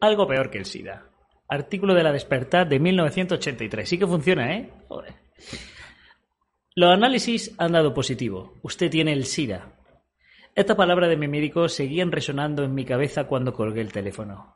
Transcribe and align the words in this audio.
Algo 0.00 0.26
peor 0.26 0.50
que 0.50 0.58
el 0.58 0.66
SIDA. 0.66 1.06
Artículo 1.48 1.94
de 1.94 2.02
la 2.02 2.12
Despertar 2.12 2.68
de 2.68 2.78
1983. 2.78 3.88
Sí 3.88 3.98
que 3.98 4.06
funciona, 4.06 4.54
¿eh? 4.54 4.70
Los 6.74 6.90
análisis 6.90 7.54
han 7.58 7.72
dado 7.72 7.94
positivo. 7.94 8.54
Usted 8.62 8.90
tiene 8.90 9.12
el 9.12 9.24
SIDA. 9.24 9.72
Estas 10.54 10.76
palabras 10.76 11.08
de 11.08 11.16
mi 11.16 11.28
médico 11.28 11.68
seguían 11.68 12.12
resonando 12.12 12.64
en 12.64 12.74
mi 12.74 12.84
cabeza 12.84 13.24
cuando 13.24 13.52
colgué 13.52 13.80
el 13.80 13.92
teléfono. 13.92 14.54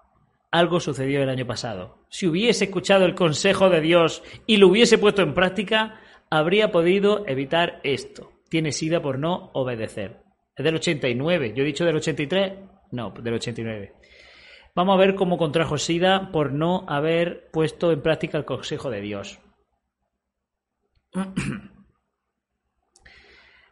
Algo 0.51 0.81
sucedió 0.81 1.23
el 1.23 1.29
año 1.29 1.47
pasado. 1.47 2.07
Si 2.09 2.27
hubiese 2.27 2.65
escuchado 2.65 3.05
el 3.05 3.15
consejo 3.15 3.71
de 3.71 3.81
Dios 3.81 4.23
y 4.47 4.57
lo 4.57 4.69
hubiese 4.69 4.99
puesto 4.99 5.23
en 5.23 5.33
práctica, 5.33 6.01
habría 6.29 6.73
podido 6.73 7.27
evitar 7.27 7.81
esto. 7.85 8.33
Tiene 8.49 8.73
SIDA 8.73 9.01
por 9.01 9.19
no 9.19 9.51
obedecer. 9.55 10.23
Es 10.57 10.65
del 10.65 10.75
89. 10.77 11.53
¿Yo 11.55 11.63
he 11.63 11.67
dicho 11.67 11.85
del 11.85 11.97
83? 11.97 12.53
No, 12.91 13.11
del 13.11 13.35
89. 13.35 13.93
Vamos 14.75 14.95
a 14.95 14.99
ver 14.99 15.15
cómo 15.15 15.37
contrajo 15.37 15.79
SIDA 15.79 16.31
por 16.31 16.53
no 16.53 16.85
haber 16.89 17.51
puesto 17.51 17.93
en 17.93 18.03
práctica 18.03 18.39
el 18.39 18.45
consejo 18.45 18.91
de 18.91 19.01
Dios. 19.01 19.41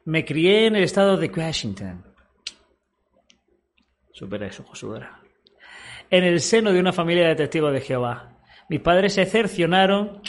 Me 0.05 0.25
crié 0.25 0.67
en 0.67 0.77
el 0.77 0.85
estado 0.85 1.17
de 1.17 1.29
Washington. 1.29 2.05
Supera 4.13 4.47
eso, 4.47 4.65
Josudra. 4.65 5.21
En 6.11 6.25
el 6.25 6.41
seno 6.41 6.73
de 6.73 6.81
una 6.81 6.93
familia 6.93 7.29
de 7.29 7.37
testigos 7.37 7.73
de 7.73 7.83
Jehová. 7.83 8.39
Mis 8.69 8.81
padres 8.81 9.15
se 9.15 9.27
cercionaron 9.27 10.21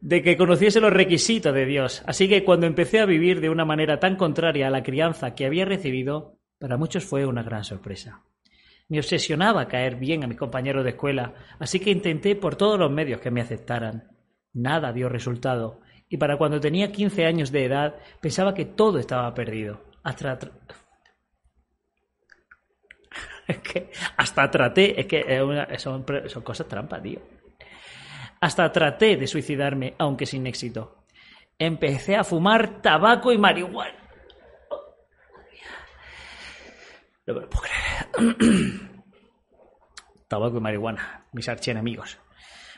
de 0.00 0.22
que 0.22 0.36
conociese 0.36 0.80
los 0.80 0.92
requisitos 0.92 1.54
de 1.54 1.66
Dios. 1.66 2.02
Así 2.06 2.28
que 2.28 2.44
cuando 2.44 2.66
empecé 2.66 3.00
a 3.00 3.06
vivir 3.06 3.40
de 3.40 3.50
una 3.50 3.64
manera 3.64 3.98
tan 3.98 4.16
contraria 4.16 4.66
a 4.66 4.70
la 4.70 4.82
crianza 4.82 5.34
que 5.34 5.46
había 5.46 5.64
recibido, 5.64 6.37
para 6.58 6.76
muchos 6.76 7.04
fue 7.04 7.26
una 7.26 7.42
gran 7.42 7.64
sorpresa. 7.64 8.22
Me 8.88 8.98
obsesionaba 8.98 9.68
caer 9.68 9.96
bien 9.96 10.24
a 10.24 10.26
mis 10.26 10.38
compañeros 10.38 10.82
de 10.84 10.90
escuela, 10.90 11.34
así 11.58 11.78
que 11.78 11.90
intenté 11.90 12.36
por 12.36 12.56
todos 12.56 12.78
los 12.78 12.90
medios 12.90 13.20
que 13.20 13.30
me 13.30 13.40
aceptaran. 13.40 14.16
Nada 14.54 14.92
dio 14.92 15.08
resultado, 15.08 15.80
y 16.08 16.16
para 16.16 16.38
cuando 16.38 16.58
tenía 16.58 16.90
15 16.90 17.26
años 17.26 17.52
de 17.52 17.64
edad 17.64 17.96
pensaba 18.20 18.54
que 18.54 18.64
todo 18.64 18.98
estaba 18.98 19.32
perdido. 19.34 19.84
Hasta, 20.02 20.38
hasta 24.16 24.50
traté, 24.50 25.00
es 25.00 25.06
que 25.06 25.76
son, 25.78 26.04
son 26.26 26.42
cosas 26.42 26.66
trampas, 26.66 27.02
tío. 27.02 27.20
Hasta 28.40 28.70
traté 28.72 29.16
de 29.16 29.26
suicidarme, 29.26 29.94
aunque 29.98 30.24
sin 30.24 30.46
éxito. 30.46 31.04
Empecé 31.58 32.16
a 32.16 32.24
fumar 32.24 32.80
tabaco 32.80 33.32
y 33.32 33.38
marihuana. 33.38 33.97
Tabaco 40.28 40.58
y 40.58 40.60
marihuana, 40.60 41.26
mis 41.32 41.48
archienemigos. 41.48 42.18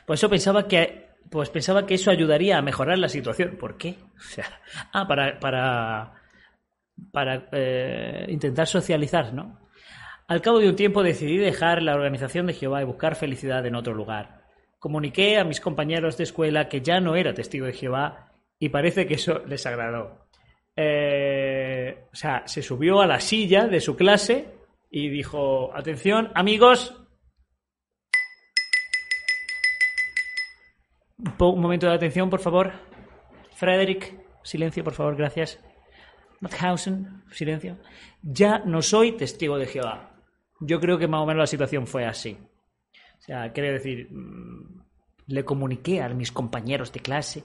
Por 0.06 0.14
eso 0.14 0.28
pensaba 0.28 0.66
que 0.68 1.10
pues 1.30 1.50
pensaba 1.50 1.86
que 1.86 1.94
eso 1.94 2.10
ayudaría 2.10 2.58
a 2.58 2.62
mejorar 2.62 2.98
la 2.98 3.08
situación. 3.08 3.56
¿Por 3.58 3.76
qué? 3.76 3.96
O 4.16 4.20
sea, 4.20 4.46
ah, 4.92 5.06
para, 5.06 5.38
para, 5.38 6.14
para 7.12 7.48
eh, 7.52 8.26
intentar 8.28 8.66
socializar, 8.66 9.32
¿no? 9.32 9.60
Al 10.26 10.40
cabo 10.42 10.58
de 10.58 10.68
un 10.68 10.76
tiempo 10.76 11.02
decidí 11.02 11.38
dejar 11.38 11.82
la 11.82 11.94
organización 11.94 12.46
de 12.46 12.54
Jehová 12.54 12.82
y 12.82 12.84
buscar 12.84 13.16
felicidad 13.16 13.64
en 13.66 13.74
otro 13.74 13.94
lugar. 13.94 14.44
Comuniqué 14.78 15.38
a 15.38 15.44
mis 15.44 15.60
compañeros 15.60 16.16
de 16.16 16.24
escuela 16.24 16.68
que 16.68 16.80
ya 16.80 17.00
no 17.00 17.16
era 17.16 17.34
testigo 17.34 17.66
de 17.66 17.72
Jehová 17.72 18.32
y 18.58 18.68
parece 18.68 19.06
que 19.06 19.14
eso 19.14 19.42
les 19.46 19.66
agradó. 19.66 20.26
Eh, 20.76 21.49
o 22.12 22.16
sea, 22.16 22.46
se 22.46 22.62
subió 22.62 23.00
a 23.00 23.06
la 23.06 23.20
silla 23.20 23.66
de 23.66 23.80
su 23.80 23.96
clase 23.96 24.48
y 24.90 25.08
dijo, 25.08 25.74
atención, 25.74 26.30
amigos, 26.34 27.00
un 31.38 31.60
momento 31.60 31.86
de 31.86 31.94
atención, 31.94 32.30
por 32.30 32.40
favor. 32.40 32.72
Frederick, 33.54 34.18
silencio, 34.42 34.84
por 34.84 34.94
favor, 34.94 35.16
gracias. 35.16 35.58
Mauthausen, 36.40 37.22
silencio. 37.30 37.78
Ya 38.22 38.58
no 38.60 38.82
soy 38.82 39.12
testigo 39.12 39.58
de 39.58 39.66
Jehová. 39.66 40.16
Yo 40.60 40.80
creo 40.80 40.98
que 40.98 41.08
más 41.08 41.20
o 41.20 41.26
menos 41.26 41.40
la 41.40 41.46
situación 41.46 41.86
fue 41.86 42.06
así. 42.06 42.38
O 43.18 43.22
sea, 43.22 43.52
quiere 43.52 43.72
decir, 43.72 44.08
mm, 44.10 44.82
le 45.26 45.44
comuniqué 45.44 46.02
a 46.02 46.08
mis 46.08 46.32
compañeros 46.32 46.92
de 46.92 47.00
clase. 47.00 47.44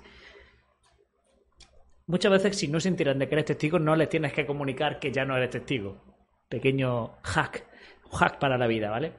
Muchas 2.08 2.32
veces, 2.32 2.58
si 2.58 2.68
no 2.68 2.80
se 2.80 2.90
enteran 2.90 3.18
de 3.18 3.28
que 3.28 3.36
eres 3.36 3.46
testigo, 3.46 3.80
no 3.80 3.96
les 3.96 4.10
tienes 4.10 4.32
que 4.32 4.46
comunicar 4.46 5.00
que 5.00 5.12
ya 5.12 5.26
no 5.26 5.36
eres 5.36 5.50
testigo. 5.50 6.04
Pequeño 6.48 7.18
hack, 7.24 7.66
hack 8.12 8.40
para 8.40 8.58
la 8.58 8.68
vida, 8.68 8.92
¿vale? 8.92 9.14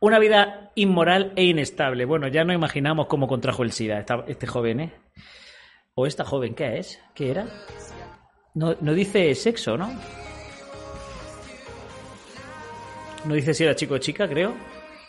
Una 0.00 0.18
vida 0.18 0.70
inmoral 0.76 1.32
e 1.34 1.44
inestable. 1.44 2.04
Bueno, 2.04 2.28
ya 2.28 2.44
no 2.44 2.52
imaginamos 2.52 3.06
cómo 3.08 3.26
contrajo 3.26 3.62
el 3.62 3.72
SIDA 3.72 4.04
este 4.28 4.46
joven, 4.46 4.80
¿eh? 4.80 4.92
O 5.94 6.06
esta 6.06 6.24
joven, 6.24 6.54
¿qué 6.54 6.78
es? 6.78 7.00
¿Qué 7.14 7.30
era? 7.30 7.46
No, 8.54 8.76
no 8.80 8.92
dice 8.92 9.34
sexo, 9.34 9.76
¿no? 9.76 9.90
No 13.24 13.34
dice 13.34 13.54
si 13.54 13.64
era 13.64 13.74
chico 13.74 13.94
o 13.94 13.98
chica, 13.98 14.28
creo. 14.28 14.54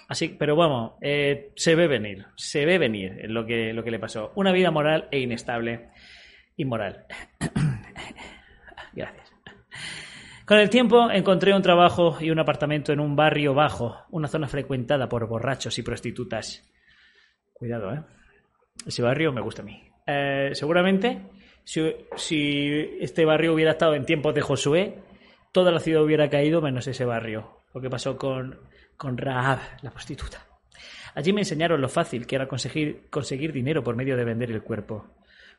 Así, 0.08 0.36
pero 0.38 0.56
vamos, 0.56 0.94
eh, 1.02 1.52
se 1.56 1.76
ve 1.76 1.88
venir, 1.88 2.26
se 2.36 2.66
ve 2.66 2.78
venir 2.78 3.26
lo 3.30 3.46
que, 3.46 3.74
lo 3.74 3.84
que 3.84 3.92
le 3.92 4.00
pasó. 4.00 4.32
Una 4.36 4.52
vida 4.52 4.70
moral 4.72 5.08
e 5.12 5.20
inestable. 5.20 5.90
Inmoral. 6.58 7.06
Gracias. 8.94 9.34
Con 10.46 10.60
el 10.60 10.70
tiempo 10.70 11.10
encontré 11.10 11.56
un 11.56 11.64
trabajo 11.64 12.18
y 12.22 12.30
un 12.30 12.40
apartamento 12.40 12.94
en 12.94 13.00
un 13.00 13.16
barrio 13.16 13.56
bajo, 13.56 14.06
una 14.12 14.28
zona 14.28 14.48
frecuentada 14.48 15.10
por 15.10 15.28
borrachos 15.28 15.78
y 15.80 15.82
prostitutas. 15.82 16.64
Cuidado, 17.52 17.94
¿eh? 17.94 18.04
Ese 18.86 19.02
barrio 19.02 19.34
me 19.34 19.42
gusta 19.42 19.64
a 19.64 19.66
mí. 19.66 19.82
Eh, 20.06 20.52
seguramente, 20.54 21.24
si, 21.64 21.82
si 22.16 22.70
este 23.00 23.26
barrio 23.26 23.54
hubiera 23.54 23.72
estado 23.72 23.96
en 23.96 24.06
tiempos 24.06 24.36
de 24.36 24.42
Josué, 24.42 25.00
toda 25.52 25.72
la 25.72 25.80
ciudad 25.80 26.04
hubiera 26.04 26.30
caído 26.30 26.62
menos 26.62 26.86
ese 26.86 27.06
barrio. 27.06 27.64
Lo 27.74 27.82
que 27.82 27.90
pasó 27.90 28.16
con 28.18 28.60
con 28.98 29.18
Rahab, 29.18 29.60
la 29.82 29.92
prostituta. 29.92 30.46
Allí 31.14 31.32
me 31.32 31.42
enseñaron 31.42 31.80
lo 31.80 31.90
fácil 31.90 32.28
que 32.28 32.36
era 32.36 32.48
conseguir, 32.48 33.10
conseguir 33.10 33.54
dinero 33.54 33.84
por 33.84 33.96
medio 33.96 34.18
de 34.18 34.26
vender 34.26 34.52
el 34.52 34.64
cuerpo. 34.64 35.06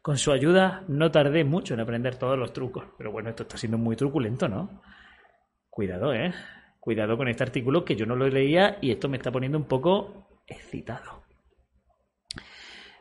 Con 0.02 0.18
su 0.18 0.30
ayuda 0.30 0.84
no 0.88 1.10
tardé 1.10 1.44
mucho 1.44 1.74
en 1.74 1.80
aprender 1.80 2.16
todos 2.16 2.38
los 2.38 2.52
trucos. 2.52 2.84
Pero 2.98 3.10
bueno, 3.10 3.30
esto 3.30 3.42
está 3.42 3.56
siendo 3.56 3.78
muy 3.78 3.96
truculento, 3.96 4.48
¿no? 4.48 4.82
Cuidado, 5.70 6.14
¿eh? 6.14 6.32
Cuidado 6.78 7.16
con 7.16 7.28
este 7.28 7.42
artículo 7.42 7.84
que 7.84 7.96
yo 7.96 8.06
no 8.06 8.14
lo 8.14 8.28
leía 8.28 8.78
y 8.80 8.92
esto 8.92 9.08
me 9.08 9.16
está 9.16 9.32
poniendo 9.32 9.58
un 9.58 9.64
poco 9.64 10.42
excitado. 10.46 11.24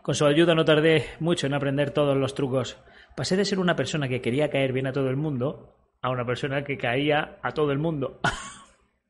Con 0.01 0.15
su 0.15 0.25
ayuda 0.25 0.55
no 0.55 0.65
tardé 0.65 1.05
mucho 1.19 1.47
en 1.47 1.53
aprender 1.53 1.91
todos 1.91 2.17
los 2.17 2.33
trucos. 2.33 2.77
Pasé 3.15 3.35
de 3.35 3.45
ser 3.45 3.59
una 3.59 3.75
persona 3.75 4.07
que 4.07 4.21
quería 4.21 4.49
caer 4.49 4.71
bien 4.71 4.87
a 4.87 4.93
todo 4.93 5.09
el 5.09 5.17
mundo 5.17 5.75
a 6.01 6.09
una 6.11 6.25
persona 6.25 6.63
que 6.63 6.77
caía 6.77 7.39
a 7.41 7.51
todo 7.51 7.71
el 7.71 7.79
mundo. 7.79 8.19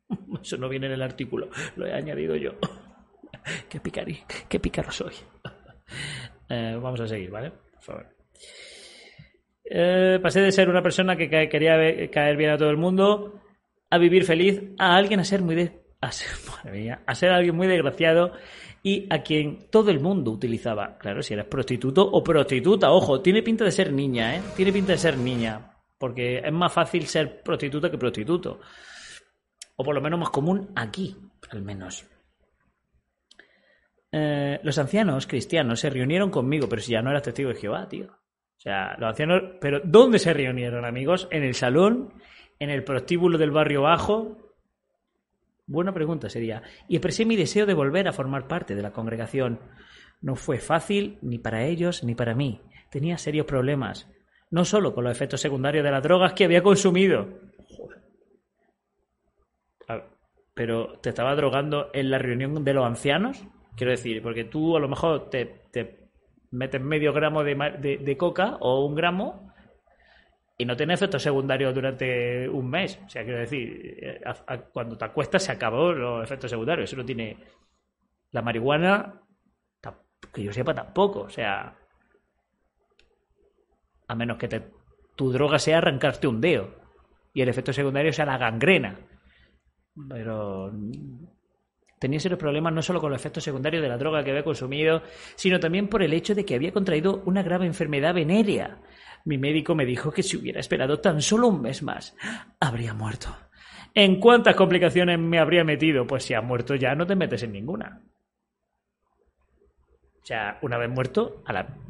Eso 0.41 0.57
no 0.57 0.69
viene 0.69 0.87
en 0.87 0.93
el 0.93 1.01
artículo, 1.01 1.49
lo 1.75 1.85
he 1.85 1.93
añadido 1.93 2.35
yo. 2.35 2.51
qué, 3.69 3.79
picarí, 3.79 4.19
qué 4.47 4.59
pícaro 4.59 4.91
soy. 4.91 5.13
Eh, 6.47 6.77
vamos 6.79 7.01
a 7.01 7.07
seguir, 7.07 7.31
¿vale? 7.31 7.49
Por 7.49 7.81
favor. 7.81 8.07
Eh, 9.63 10.19
pasé 10.21 10.41
de 10.41 10.51
ser 10.51 10.69
una 10.69 10.83
persona 10.83 11.15
que 11.15 11.27
quería 11.27 11.75
caer 12.11 12.37
bien 12.37 12.51
a 12.51 12.57
todo 12.57 12.69
el 12.69 12.77
mundo 12.77 13.41
a 13.89 13.97
vivir 13.97 14.25
feliz 14.25 14.61
a 14.77 14.95
alguien 14.95 15.19
a 15.21 15.23
ser 15.23 15.41
muy 15.41 15.71
a 16.01 17.15
ser 17.15 17.31
alguien 17.31 17.55
muy 17.55 17.65
desgraciado 17.65 18.33
y 18.85 19.07
a 19.09 19.23
quien 19.23 19.67
todo 19.71 19.89
el 19.89 19.99
mundo 19.99 20.29
utilizaba. 20.29 20.97
Claro, 20.99 21.23
si 21.23 21.33
eres 21.33 21.47
prostituto 21.47 22.07
o 22.07 22.23
prostituta, 22.23 22.91
ojo, 22.91 23.19
tiene 23.19 23.41
pinta 23.41 23.65
de 23.65 23.71
ser 23.71 23.91
niña, 23.91 24.35
¿eh? 24.35 24.41
Tiene 24.55 24.71
pinta 24.71 24.91
de 24.91 24.99
ser 24.99 25.17
niña, 25.17 25.73
porque 25.97 26.37
es 26.37 26.53
más 26.53 26.71
fácil 26.71 27.07
ser 27.07 27.41
prostituta 27.41 27.89
que 27.89 27.97
prostituto. 27.97 28.59
O 29.75 29.83
por 29.83 29.95
lo 29.95 30.01
menos 30.01 30.19
más 30.19 30.29
común 30.29 30.71
aquí, 30.75 31.17
al 31.51 31.61
menos. 31.61 32.07
Eh, 34.11 34.59
los 34.63 34.77
ancianos 34.77 35.27
cristianos 35.27 35.81
se 35.81 35.89
reunieron 35.89 36.29
conmigo, 36.29 36.69
pero 36.69 36.81
si 36.81 36.93
ya 36.93 37.01
no 37.01 37.09
eras 37.09 37.23
testigo 37.23 37.49
de 37.49 37.55
Jehová, 37.55 37.87
tío. 37.89 38.05
O 38.05 38.59
sea, 38.59 38.95
los 38.97 39.09
ancianos. 39.09 39.43
Pero 39.59 39.81
¿dónde 39.83 40.19
se 40.19 40.33
reunieron, 40.33 40.85
amigos? 40.85 41.27
¿En 41.31 41.43
el 41.43 41.53
salón? 41.53 42.13
¿En 42.57 42.69
el 42.69 42.83
prostíbulo 42.83 43.37
del 43.37 43.51
barrio 43.51 43.81
bajo? 43.81 44.53
Buena 45.67 45.93
pregunta 45.93 46.29
sería. 46.29 46.63
Y 46.87 46.95
expresé 46.95 47.25
mi 47.25 47.35
deseo 47.35 47.65
de 47.65 47.73
volver 47.73 48.07
a 48.07 48.13
formar 48.13 48.47
parte 48.47 48.75
de 48.75 48.81
la 48.81 48.93
congregación. 48.93 49.59
No 50.21 50.35
fue 50.35 50.59
fácil 50.59 51.17
ni 51.21 51.37
para 51.37 51.65
ellos 51.65 52.03
ni 52.03 52.15
para 52.15 52.35
mí. 52.35 52.61
Tenía 52.89 53.17
serios 53.17 53.45
problemas. 53.45 54.09
No 54.49 54.63
solo 54.63 54.93
con 54.93 55.03
los 55.03 55.11
efectos 55.11 55.41
secundarios 55.41 55.83
de 55.83 55.91
las 55.91 56.03
drogas 56.03 56.33
que 56.33 56.45
había 56.45 56.63
consumido, 56.63 57.27
pero 60.55 60.97
te 60.99 61.09
estaba 61.09 61.35
drogando 61.35 61.91
en 61.93 62.09
la 62.09 62.17
reunión 62.17 62.63
de 62.63 62.73
los 62.73 62.85
ancianos. 62.85 63.45
Quiero 63.75 63.91
decir, 63.91 64.23
porque 64.23 64.45
tú 64.45 64.75
a 64.77 64.79
lo 64.79 64.87
mejor 64.87 65.29
te, 65.29 65.61
metes 66.49 66.81
medio 66.81 67.11
gramo 67.11 67.43
de, 67.43 67.99
de, 68.01 68.17
coca 68.17 68.55
o 68.61 68.85
un 68.85 68.95
gramo 68.95 69.51
y 70.57 70.63
no 70.63 70.77
tiene 70.77 70.93
efectos 70.93 71.21
secundarios 71.21 71.75
durante 71.75 72.47
un 72.47 72.69
mes. 72.69 72.97
O 73.05 73.09
sea, 73.09 73.25
quiero 73.25 73.39
decir, 73.39 73.97
eh, 74.01 74.21
cuando 74.71 74.97
te 74.97 75.03
acuestas 75.03 75.43
se 75.43 75.51
acabó 75.51 75.91
los 75.91 76.23
efectos 76.23 76.49
secundarios. 76.49 76.89
Eso 76.89 76.97
no 76.97 77.05
tiene. 77.05 77.37
La 78.31 78.41
marihuana, 78.41 79.21
que 80.33 80.43
yo 80.43 80.53
sepa, 80.53 80.73
tampoco. 80.73 81.21
O 81.21 81.29
sea, 81.29 81.75
a 84.07 84.15
menos 84.15 84.37
que 84.37 84.47
te, 84.47 84.63
tu 85.17 85.33
droga 85.33 85.59
sea 85.59 85.79
arrancarte 85.79 86.27
un 86.27 86.39
dedo 86.39 86.69
y 87.33 87.41
el 87.41 87.49
efecto 87.49 87.73
secundario 87.73 88.13
sea 88.13 88.25
la 88.25 88.37
gangrena. 88.37 88.97
Pero 90.09 90.71
tenía 91.99 92.19
serios 92.19 92.39
problemas 92.39 92.73
no 92.73 92.81
solo 92.81 92.99
con 92.99 93.11
los 93.11 93.19
efectos 93.19 93.43
secundarios 93.43 93.81
de 93.81 93.89
la 93.89 93.97
droga 93.97 94.23
que 94.23 94.31
había 94.31 94.43
consumido, 94.43 95.01
sino 95.35 95.59
también 95.59 95.87
por 95.87 96.03
el 96.03 96.13
hecho 96.13 96.35
de 96.35 96.45
que 96.45 96.55
había 96.55 96.73
contraído 96.73 97.23
una 97.25 97.43
grave 97.43 97.65
enfermedad 97.65 98.13
venérea. 98.13 98.81
Mi 99.23 99.37
médico 99.37 99.73
me 99.73 99.85
dijo 99.85 100.11
que 100.11 100.21
si 100.21 100.37
hubiera 100.37 100.59
esperado 100.59 100.99
tan 100.99 101.21
solo 101.21 101.47
un 101.47 101.61
mes 101.61 101.81
más, 101.81 102.15
habría 102.59 102.93
muerto. 102.93 103.35
¿En 103.93 104.19
cuántas 104.19 104.55
complicaciones 104.55 105.17
me 105.17 105.39
habría 105.39 105.63
metido? 105.63 106.05
Pues 106.05 106.23
si 106.25 106.33
ha 106.33 106.41
muerto 106.41 106.75
ya 106.75 106.93
no 106.95 107.07
te 107.07 107.15
metes 107.15 107.43
en 107.43 107.53
ninguna. 107.53 108.01
O 110.21 110.25
sea, 110.25 110.59
una 110.63 110.77
vez 110.77 110.89
muerto, 110.89 111.43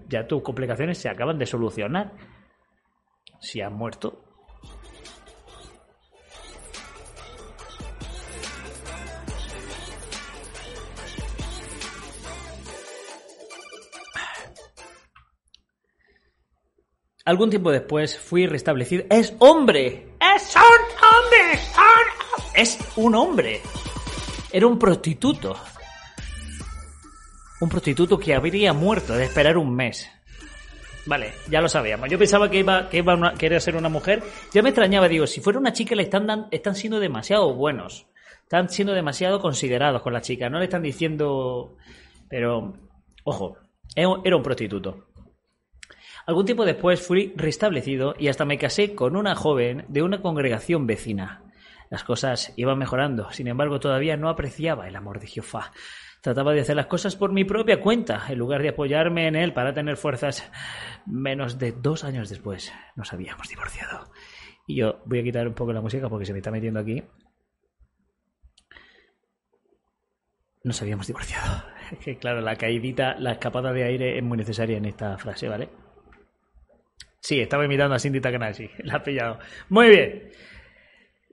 ya 0.07 0.28
tus 0.28 0.44
complicaciones 0.44 0.98
se 0.98 1.10
acaban 1.10 1.40
de 1.40 1.46
solucionar. 1.46 2.13
Si 3.40 3.62
has 3.62 3.72
muerto, 3.72 4.25
Algún 17.25 17.50
tiempo 17.50 17.72
después 17.72 18.19
fui 18.19 18.45
restablecido. 18.45 19.04
¡Es 19.10 19.33
hombre! 19.39 20.10
¡Es 20.36 20.56
un 20.56 20.62
hombre! 21.01 21.60
¡Es 22.54 22.80
un 22.98 23.16
hombre! 23.16 23.62
Era 24.51 24.68
un 24.68 24.77
prostituto. 24.77 25.56
Un 27.62 27.68
prostituto 27.68 28.19
que 28.19 28.36
habría 28.36 28.74
muerto 28.74 29.13
de 29.13 29.24
esperar 29.24 29.57
un 29.57 29.75
mes. 29.75 30.07
Vale, 31.07 31.33
ya 31.50 31.62
lo 31.62 31.68
sabíamos. 31.68 32.12
Yo 32.12 32.19
pensaba 32.19 32.48
que 32.51 32.60
iba, 32.60 32.89
que 32.89 32.98
iba 33.00 33.57
a 33.57 33.60
ser 33.60 33.75
una 33.75 33.89
mujer. 33.89 34.21
Ya 34.54 34.62
me 34.62 34.69
extrañaba, 34.69 35.07
digo, 35.07 35.25
si 35.25 35.42
fuera 35.42 35.57
una 35.57 35.74
chica 35.74 35.95
le 35.95 36.04
están, 36.04 36.28
dan, 36.28 36.48
están 36.51 36.75
siendo 36.75 37.00
demasiado 37.00 37.56
buenos. 37.56 38.06
Están 38.44 38.69
siendo 38.69 38.94
demasiado 38.94 39.42
considerados 39.42 40.04
con 40.04 40.13
la 40.13 40.21
chica. 40.21 40.48
No 40.51 40.60
le 40.60 40.66
están 40.66 40.83
diciendo... 40.83 41.75
Pero, 42.30 42.75
ojo, 43.24 43.57
era 43.95 44.36
un 44.36 44.44
prostituto. 44.44 45.05
Algún 46.25 46.45
tiempo 46.45 46.66
después 46.66 47.06
fui 47.06 47.33
restablecido 47.36 48.16
y 48.18 48.30
hasta 48.30 48.45
me 48.45 48.57
casé 48.57 48.95
con 48.95 49.16
una 49.16 49.36
joven 49.36 49.86
de 49.89 50.01
una 50.01 50.22
congregación 50.22 50.88
vecina. 50.88 51.44
Las 51.92 52.04
cosas 52.04 52.51
iban 52.57 52.80
mejorando, 52.80 53.31
sin 53.31 53.48
embargo 53.48 53.80
todavía 53.80 54.18
no 54.18 54.30
apreciaba 54.30 54.88
el 54.88 54.95
amor 54.95 55.19
de 55.19 55.27
Jehová. 55.27 55.72
Trataba 56.22 56.54
de 56.54 56.62
hacer 56.62 56.75
las 56.75 56.88
cosas 56.88 57.16
por 57.16 57.31
mi 57.31 57.44
propia 57.44 57.80
cuenta, 57.80 58.24
en 58.27 58.39
lugar 58.39 58.63
de 58.63 58.69
apoyarme 58.69 59.27
en 59.27 59.36
él 59.36 59.54
para 59.54 59.75
tener 59.75 59.95
fuerzas. 59.98 60.51
Menos 61.06 61.60
de 61.60 61.72
dos 61.72 62.04
años 62.04 62.30
después 62.30 62.74
nos 62.95 63.13
habíamos 63.13 63.48
divorciado. 63.48 64.12
Y 64.66 64.78
yo 64.78 65.04
voy 65.06 65.19
a 65.19 65.24
quitar 65.24 65.48
un 65.48 65.54
poco 65.54 65.74
la 65.74 65.81
música 65.81 66.10
porque 66.10 66.25
se 66.25 66.33
me 66.33 66.39
está 66.39 66.50
metiendo 66.50 66.80
aquí. 66.80 67.04
Nos 70.63 70.81
habíamos 70.81 71.06
divorciado. 71.06 71.63
Que 72.04 72.18
claro, 72.18 72.42
la 72.42 72.56
caidita, 72.56 73.13
la 73.19 73.33
escapada 73.33 73.71
de 73.71 73.83
aire 73.83 74.18
es 74.18 74.24
muy 74.24 74.39
necesaria 74.39 74.78
en 74.78 74.86
esta 74.86 75.19
frase, 75.19 75.48
¿vale? 75.48 75.69
Sí, 77.25 77.39
estaba 77.39 77.66
imitando 77.66 77.95
a 77.95 78.00
Cindy 78.00 78.22
Takanashi. 78.22 78.69
La 78.83 78.98
ha 78.98 79.04
pillado. 79.04 79.39
Muy 79.69 79.89
bien. 79.89 80.30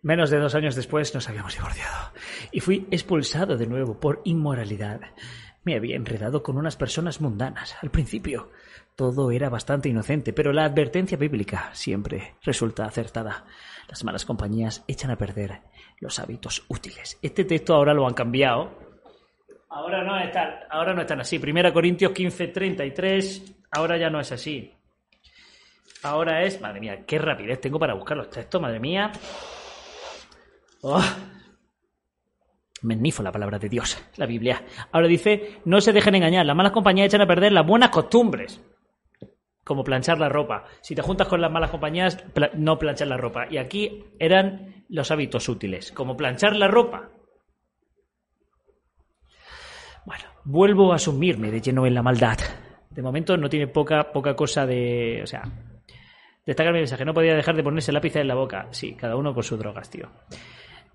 Menos 0.01 0.31
de 0.31 0.39
dos 0.39 0.55
años 0.55 0.75
después 0.75 1.15
nos 1.15 1.29
habíamos 1.29 1.53
divorciado. 1.53 2.13
Y 2.51 2.61
fui 2.61 2.87
expulsado 2.91 3.59
de 3.59 3.67
nuevo 3.67 4.01
por 4.01 4.23
inmoralidad. 4.25 5.03
Me 5.65 5.77
había 5.77 5.97
enredado 5.97 6.43
con 6.43 6.57
unas 6.57 6.77
personas 6.77 7.21
mundanas. 7.21 7.77
Al 7.83 7.91
principio 7.91 8.49
todo 8.97 9.31
era 9.33 9.51
bastante 9.51 9.91
inocente, 9.91 10.33
pero 10.33 10.55
la 10.55 10.65
advertencia 10.65 11.19
bíblica 11.19 11.69
siempre 11.75 12.37
resulta 12.43 12.87
acertada. 12.87 13.45
Las 13.87 14.03
malas 14.03 14.25
compañías 14.25 14.85
echan 14.89 15.11
a 15.11 15.19
perder 15.19 15.61
los 16.01 16.19
hábitos 16.19 16.65
útiles. 16.69 17.19
Este 17.21 17.45
texto 17.45 17.75
ahora 17.75 17.93
lo 17.93 18.09
han 18.09 18.15
cambiado. 18.15 18.79
Ahora 19.69 20.03
no 20.03 20.19
están, 20.19 20.55
ahora 20.71 20.95
no 20.95 21.03
están 21.03 21.21
así. 21.21 21.39
Primera 21.39 21.71
Corintios 21.71 22.13
15, 22.13 22.49
33. 22.49 23.57
Ahora 23.73 23.99
ya 23.99 24.09
no 24.09 24.21
es 24.21 24.33
así. 24.33 24.73
Ahora 26.03 26.43
es, 26.43 26.61
madre 26.61 26.81
mía, 26.81 27.05
qué 27.07 27.19
rapidez 27.19 27.61
tengo 27.61 27.79
para 27.79 27.95
buscar 27.95 28.17
los 28.17 28.29
textos, 28.29 28.61
madre 28.61 28.81
mía. 28.81 29.13
Oh. 30.83 31.03
la 32.83 33.33
palabra 33.33 33.59
de 33.61 33.69
Dios, 33.69 34.03
la 34.17 34.27
Biblia. 34.27 34.65
Ahora 34.91 35.07
dice, 35.07 35.61
no 35.65 35.81
se 35.81 35.93
dejen 35.93 36.17
engañar, 36.17 36.45
las 36.45 36.57
malas 36.57 36.73
compañías 36.73 37.07
echan 37.07 37.21
a 37.21 37.27
perder 37.27 37.53
las 37.53 37.67
buenas 37.67 37.91
costumbres. 37.91 38.61
Como 39.65 39.85
planchar 39.85 40.19
la 40.19 40.29
ropa. 40.29 40.65
Si 40.81 40.97
te 40.97 41.03
juntas 41.03 41.29
con 41.29 41.41
las 41.41 41.53
malas 41.53 41.71
compañías, 41.71 42.19
no 42.55 42.81
planchar 42.81 43.07
la 43.07 43.17
ropa. 43.17 43.47
Y 43.49 43.59
aquí 43.59 44.05
eran 44.19 44.85
los 44.89 45.13
hábitos 45.13 45.49
útiles, 45.49 45.93
como 45.93 46.17
planchar 46.17 46.57
la 46.57 46.67
ropa. 46.67 47.11
Bueno, 50.05 50.25
vuelvo 50.43 50.93
a 50.93 50.99
sumirme 50.99 51.53
de 51.53 51.61
lleno 51.61 51.87
en 51.87 51.95
la 51.95 52.03
maldad. 52.03 52.39
De 52.91 53.03
momento 53.03 53.37
no 53.37 53.49
tiene 53.49 53.69
poca, 53.69 54.11
poca 54.13 54.35
cosa 54.35 54.67
de... 54.67 55.21
O 55.23 55.27
sea, 55.29 55.45
Destacar 56.45 56.73
mi 56.73 56.81
mensaje, 56.81 57.05
no 57.05 57.15
podía 57.15 57.35
dejar 57.35 57.57
de 57.57 57.63
ponerse 57.63 57.93
lápiz 57.93 58.17
en 58.17 58.29
la 58.29 58.35
boca. 58.35 58.69
Sí, 58.71 58.95
cada 58.95 59.17
uno 59.17 59.33
con 59.33 59.43
sus 59.43 59.59
drogas, 59.59 59.89
tío. 59.91 60.11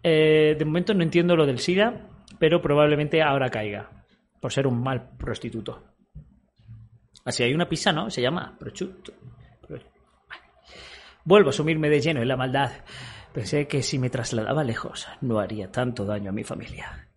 Eh, 0.04 0.56
de 0.58 0.66
momento 0.66 0.94
no 0.94 1.04
entiendo 1.04 1.36
lo 1.36 1.46
del 1.46 1.60
SIDA, 1.60 2.10
pero 2.40 2.62
probablemente 2.62 3.22
ahora 3.22 3.50
caiga, 3.50 4.06
por 4.42 4.52
ser 4.52 4.68
un 4.68 4.82
mal 4.82 5.16
prostituto. 5.18 5.84
Así 7.24 7.44
hay 7.44 7.54
una 7.54 7.68
pizza, 7.68 7.92
¿no? 7.92 8.10
Se 8.10 8.22
llama 8.22 8.56
prosciutto. 8.60 9.14
Vuelvo 11.24 11.50
a 11.50 11.54
sumirme 11.54 11.90
de 11.90 12.00
lleno 12.00 12.22
en 12.22 12.28
la 12.30 12.38
maldad. 12.38 12.72
Pensé 13.34 13.68
que 13.68 13.84
si 13.84 14.00
me 14.00 14.10
trasladaba 14.10 14.64
lejos 14.64 15.10
no 15.20 15.40
haría 15.40 15.70
tanto 15.70 16.06
daño 16.06 16.30
a 16.30 16.34
mi 16.34 16.46
familia. 16.46 17.10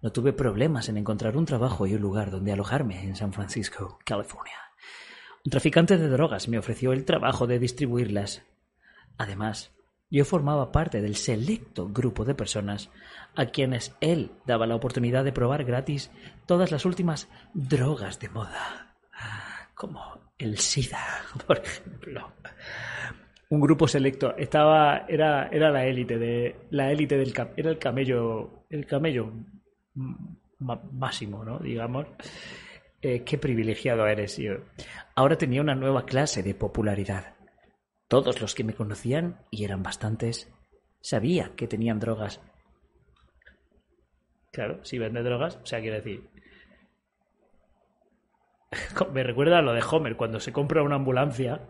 No 0.00 0.10
tuve 0.12 0.32
problemas 0.32 0.88
en 0.88 0.96
encontrar 0.96 1.36
un 1.36 1.44
trabajo 1.44 1.86
y 1.86 1.94
un 1.94 2.00
lugar 2.00 2.30
donde 2.30 2.52
alojarme 2.52 3.04
en 3.04 3.16
San 3.16 3.34
Francisco, 3.34 3.98
California. 4.06 4.56
Un 5.44 5.50
traficante 5.50 5.96
de 5.96 6.08
drogas 6.08 6.48
me 6.48 6.58
ofreció 6.58 6.92
el 6.92 7.04
trabajo 7.04 7.46
de 7.46 7.58
distribuirlas. 7.58 8.42
Además, 9.16 9.72
yo 10.10 10.24
formaba 10.24 10.72
parte 10.72 11.00
del 11.00 11.16
selecto 11.16 11.88
grupo 11.88 12.24
de 12.24 12.34
personas 12.34 12.90
a 13.36 13.46
quienes 13.46 13.94
él 14.00 14.32
daba 14.44 14.66
la 14.66 14.74
oportunidad 14.74 15.24
de 15.24 15.32
probar 15.32 15.64
gratis 15.64 16.10
todas 16.46 16.70
las 16.70 16.84
últimas 16.84 17.28
drogas 17.54 18.18
de 18.18 18.28
moda, 18.28 18.96
como 19.74 20.32
el 20.36 20.58
SIDA, 20.58 20.98
por 21.46 21.58
ejemplo. 21.58 22.32
Un 23.48 23.60
grupo 23.60 23.88
selecto 23.88 24.36
estaba 24.36 25.06
era 25.08 25.48
era 25.48 25.70
la 25.70 25.86
élite 25.86 26.18
de 26.18 26.56
la 26.70 26.92
élite 26.92 27.16
del 27.16 27.34
era 27.56 27.70
el 27.70 27.78
camello 27.78 28.64
el 28.70 28.86
camello 28.86 29.32
máximo, 30.58 31.44
¿no? 31.44 31.58
Digamos. 31.58 32.06
Eh, 33.02 33.24
qué 33.24 33.38
privilegiado 33.38 34.06
eres. 34.06 34.36
Yo. 34.36 34.52
Ahora 35.14 35.36
tenía 35.36 35.60
una 35.60 35.74
nueva 35.74 36.04
clase 36.04 36.42
de 36.42 36.54
popularidad. 36.54 37.34
Todos 38.08 38.40
los 38.40 38.54
que 38.54 38.64
me 38.64 38.74
conocían, 38.74 39.40
y 39.50 39.64
eran 39.64 39.82
bastantes, 39.82 40.52
sabía 41.00 41.52
que 41.56 41.68
tenían 41.68 42.00
drogas. 42.00 42.40
Claro, 44.50 44.84
si 44.84 44.98
vende 44.98 45.22
drogas, 45.22 45.58
o 45.62 45.66
sea, 45.66 45.80
quiero 45.80 45.96
decir. 45.96 46.28
Me 49.12 49.22
recuerda 49.22 49.58
a 49.58 49.62
lo 49.62 49.72
de 49.72 49.82
Homer 49.88 50.16
cuando 50.16 50.40
se 50.40 50.52
compra 50.52 50.82
una 50.82 50.96
ambulancia 50.96 51.60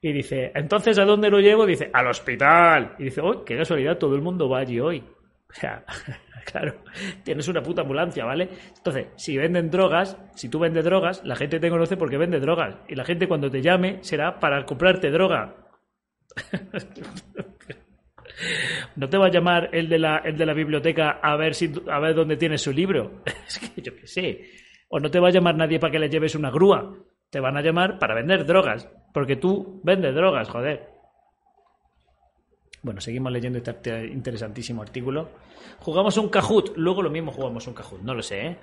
y 0.00 0.12
dice, 0.12 0.52
entonces 0.54 0.98
¿a 0.98 1.04
dónde 1.04 1.30
lo 1.30 1.40
llevo? 1.40 1.66
Dice, 1.66 1.90
al 1.92 2.06
hospital. 2.06 2.94
Y 2.98 3.04
dice, 3.04 3.20
oh, 3.20 3.44
qué 3.44 3.56
casualidad, 3.56 3.98
todo 3.98 4.14
el 4.14 4.22
mundo 4.22 4.48
va 4.48 4.58
allí 4.58 4.78
hoy. 4.78 5.04
O 5.54 5.60
sea, 5.60 5.84
claro, 6.44 6.82
tienes 7.22 7.46
una 7.48 7.62
puta 7.62 7.82
ambulancia, 7.82 8.24
¿vale? 8.24 8.48
Entonces, 8.76 9.06
si 9.16 9.36
venden 9.36 9.70
drogas, 9.70 10.16
si 10.34 10.48
tú 10.48 10.58
vendes 10.58 10.84
drogas, 10.84 11.22
la 11.24 11.36
gente 11.36 11.60
te 11.60 11.70
conoce 11.70 11.96
porque 11.96 12.18
vende 12.18 12.40
drogas. 12.40 12.76
Y 12.88 12.94
la 12.94 13.04
gente 13.04 13.28
cuando 13.28 13.50
te 13.50 13.62
llame 13.62 13.98
será 14.02 14.40
para 14.40 14.64
comprarte 14.64 15.10
droga. 15.10 15.56
No 18.96 19.08
te 19.08 19.16
va 19.16 19.26
a 19.26 19.30
llamar 19.30 19.70
el 19.72 19.88
de 19.88 19.98
la, 19.98 20.18
el 20.18 20.36
de 20.36 20.46
la 20.46 20.54
biblioteca 20.54 21.20
a 21.22 21.36
ver, 21.36 21.54
si, 21.54 21.72
a 21.88 21.98
ver 22.00 22.14
dónde 22.14 22.36
tienes 22.36 22.62
su 22.62 22.72
libro. 22.72 23.22
Es 23.46 23.58
que 23.58 23.80
yo 23.80 23.94
qué 23.94 24.06
sé. 24.06 24.50
O 24.88 24.98
no 24.98 25.10
te 25.10 25.20
va 25.20 25.28
a 25.28 25.30
llamar 25.30 25.56
nadie 25.56 25.78
para 25.78 25.92
que 25.92 25.98
le 25.98 26.08
lleves 26.08 26.34
una 26.34 26.50
grúa. 26.50 26.96
Te 27.30 27.40
van 27.40 27.56
a 27.56 27.62
llamar 27.62 27.98
para 27.98 28.14
vender 28.14 28.44
drogas. 28.44 28.88
Porque 29.12 29.36
tú 29.36 29.80
vendes 29.84 30.14
drogas, 30.14 30.48
joder. 30.48 30.93
Bueno, 32.84 33.00
seguimos 33.00 33.32
leyendo 33.32 33.58
este 33.58 34.06
interesantísimo 34.08 34.82
artículo. 34.82 35.30
Jugamos 35.78 36.18
un 36.18 36.28
Kahoot, 36.28 36.76
luego 36.76 37.02
lo 37.02 37.08
mismo 37.08 37.32
jugamos 37.32 37.66
un 37.66 37.72
Kahoot, 37.72 38.02
no 38.02 38.14
lo 38.14 38.22
sé, 38.22 38.46
¿eh? 38.46 38.58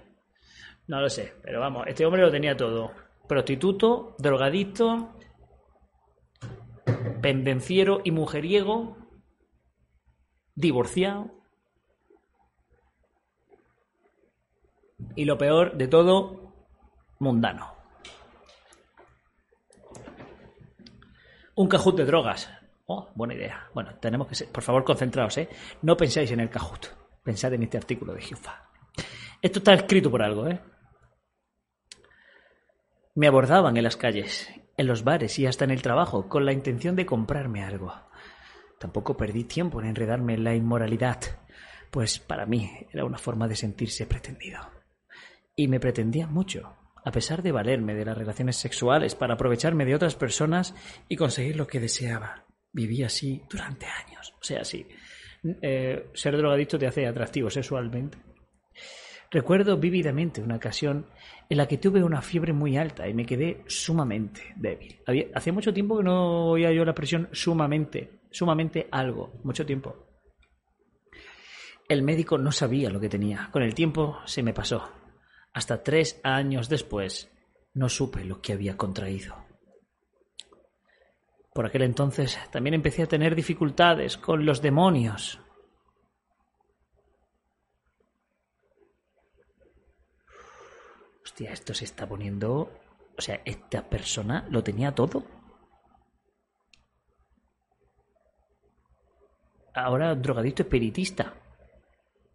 No 0.85 1.01
lo 1.01 1.09
sé, 1.09 1.33
pero 1.41 1.59
vamos, 1.59 1.87
este 1.87 2.05
hombre 2.05 2.21
lo 2.21 2.29
tenía 2.29 2.55
todo. 2.55 2.91
Prostituto, 3.27 4.15
drogadicto, 4.19 5.15
pendenciero 7.19 8.01
y 8.03 8.11
mujeriego, 8.11 8.95
divorciado. 10.53 11.31
Y 15.15 15.25
lo 15.25 15.39
peor 15.39 15.77
de 15.77 15.87
todo, 15.87 16.53
mundano. 17.17 17.73
Un 21.55 21.67
cajut 21.67 21.97
de 21.97 22.05
drogas. 22.05 22.60
Oh, 22.93 23.09
buena 23.15 23.33
idea. 23.35 23.69
Bueno, 23.73 23.95
tenemos 24.01 24.27
que 24.27 24.35
ser, 24.35 24.49
por 24.49 24.63
favor, 24.63 24.83
concentraos, 24.83 25.37
¿eh? 25.37 25.47
No 25.81 25.95
pensáis 25.95 26.29
en 26.31 26.41
el 26.41 26.49
cajut. 26.49 26.87
Pensad 27.23 27.53
en 27.53 27.63
este 27.63 27.77
artículo 27.77 28.13
de 28.13 28.21
Jufa. 28.21 28.69
Esto 29.41 29.59
está 29.59 29.73
escrito 29.73 30.11
por 30.11 30.21
algo, 30.21 30.45
¿eh? 30.45 30.59
Me 33.15 33.27
abordaban 33.27 33.77
en 33.77 33.83
las 33.83 33.95
calles, 33.95 34.49
en 34.75 34.87
los 34.87 35.05
bares 35.05 35.39
y 35.39 35.45
hasta 35.45 35.63
en 35.63 35.71
el 35.71 35.81
trabajo 35.81 36.27
con 36.27 36.45
la 36.45 36.51
intención 36.51 36.97
de 36.97 37.05
comprarme 37.05 37.63
algo. 37.63 37.93
Tampoco 38.77 39.15
perdí 39.15 39.45
tiempo 39.45 39.79
en 39.79 39.87
enredarme 39.87 40.33
en 40.33 40.43
la 40.43 40.53
inmoralidad, 40.53 41.19
pues 41.91 42.19
para 42.19 42.45
mí 42.45 42.87
era 42.91 43.05
una 43.05 43.17
forma 43.17 43.47
de 43.47 43.55
sentirse 43.55 44.05
pretendido. 44.05 44.59
Y 45.55 45.69
me 45.69 45.79
pretendía 45.79 46.27
mucho, 46.27 46.75
a 47.05 47.11
pesar 47.11 47.41
de 47.41 47.53
valerme 47.53 47.95
de 47.95 48.03
las 48.03 48.17
relaciones 48.17 48.57
sexuales 48.57 49.15
para 49.15 49.35
aprovecharme 49.35 49.85
de 49.85 49.95
otras 49.95 50.15
personas 50.15 50.75
y 51.07 51.15
conseguir 51.15 51.55
lo 51.55 51.67
que 51.67 51.79
deseaba. 51.79 52.50
Viví 52.73 53.03
así 53.03 53.41
durante 53.49 53.85
años. 53.85 54.33
O 54.39 54.43
sea, 54.43 54.63
sí, 54.63 54.85
eh, 55.61 56.09
ser 56.13 56.37
drogadicto 56.37 56.79
te 56.79 56.87
hace 56.87 57.05
atractivo 57.05 57.49
sexualmente. 57.49 58.17
Recuerdo 59.29 59.77
vívidamente 59.77 60.41
una 60.41 60.57
ocasión 60.57 61.07
en 61.49 61.57
la 61.57 61.67
que 61.67 61.77
tuve 61.77 62.03
una 62.03 62.21
fiebre 62.21 62.51
muy 62.51 62.77
alta 62.77 63.07
y 63.07 63.13
me 63.13 63.25
quedé 63.25 63.63
sumamente 63.67 64.53
débil. 64.57 64.99
hacía 65.33 65.53
mucho 65.53 65.73
tiempo 65.73 65.97
que 65.97 66.03
no 66.03 66.49
oía 66.49 66.71
yo 66.73 66.83
la 66.83 66.93
presión 66.93 67.29
sumamente 67.31 68.21
sumamente 68.31 68.87
algo, 68.91 69.33
mucho 69.43 69.65
tiempo. 69.65 70.07
El 71.87 72.03
médico 72.03 72.37
no 72.37 72.51
sabía 72.51 72.89
lo 72.89 72.99
que 72.99 73.09
tenía. 73.09 73.49
Con 73.51 73.63
el 73.63 73.75
tiempo 73.75 74.19
se 74.25 74.41
me 74.41 74.53
pasó. 74.53 74.89
Hasta 75.53 75.83
tres 75.83 76.19
años 76.23 76.69
después 76.69 77.29
no 77.73 77.89
supe 77.89 78.23
lo 78.23 78.41
que 78.41 78.53
había 78.53 78.77
contraído. 78.77 79.50
Por 81.53 81.65
aquel 81.65 81.81
entonces 81.83 82.39
también 82.51 82.73
empecé 82.73 83.03
a 83.03 83.07
tener 83.07 83.35
dificultades 83.35 84.17
con 84.17 84.45
los 84.45 84.61
demonios. 84.61 85.39
Hostia, 91.23 91.51
esto 91.51 91.73
se 91.73 91.85
está 91.85 92.07
poniendo... 92.07 92.71
O 93.17 93.21
sea, 93.21 93.41
esta 93.45 93.87
persona 93.89 94.47
lo 94.49 94.63
tenía 94.63 94.95
todo. 94.95 95.23
ahora 99.73 100.15
drogadicto 100.15 100.63
espiritista. 100.63 101.33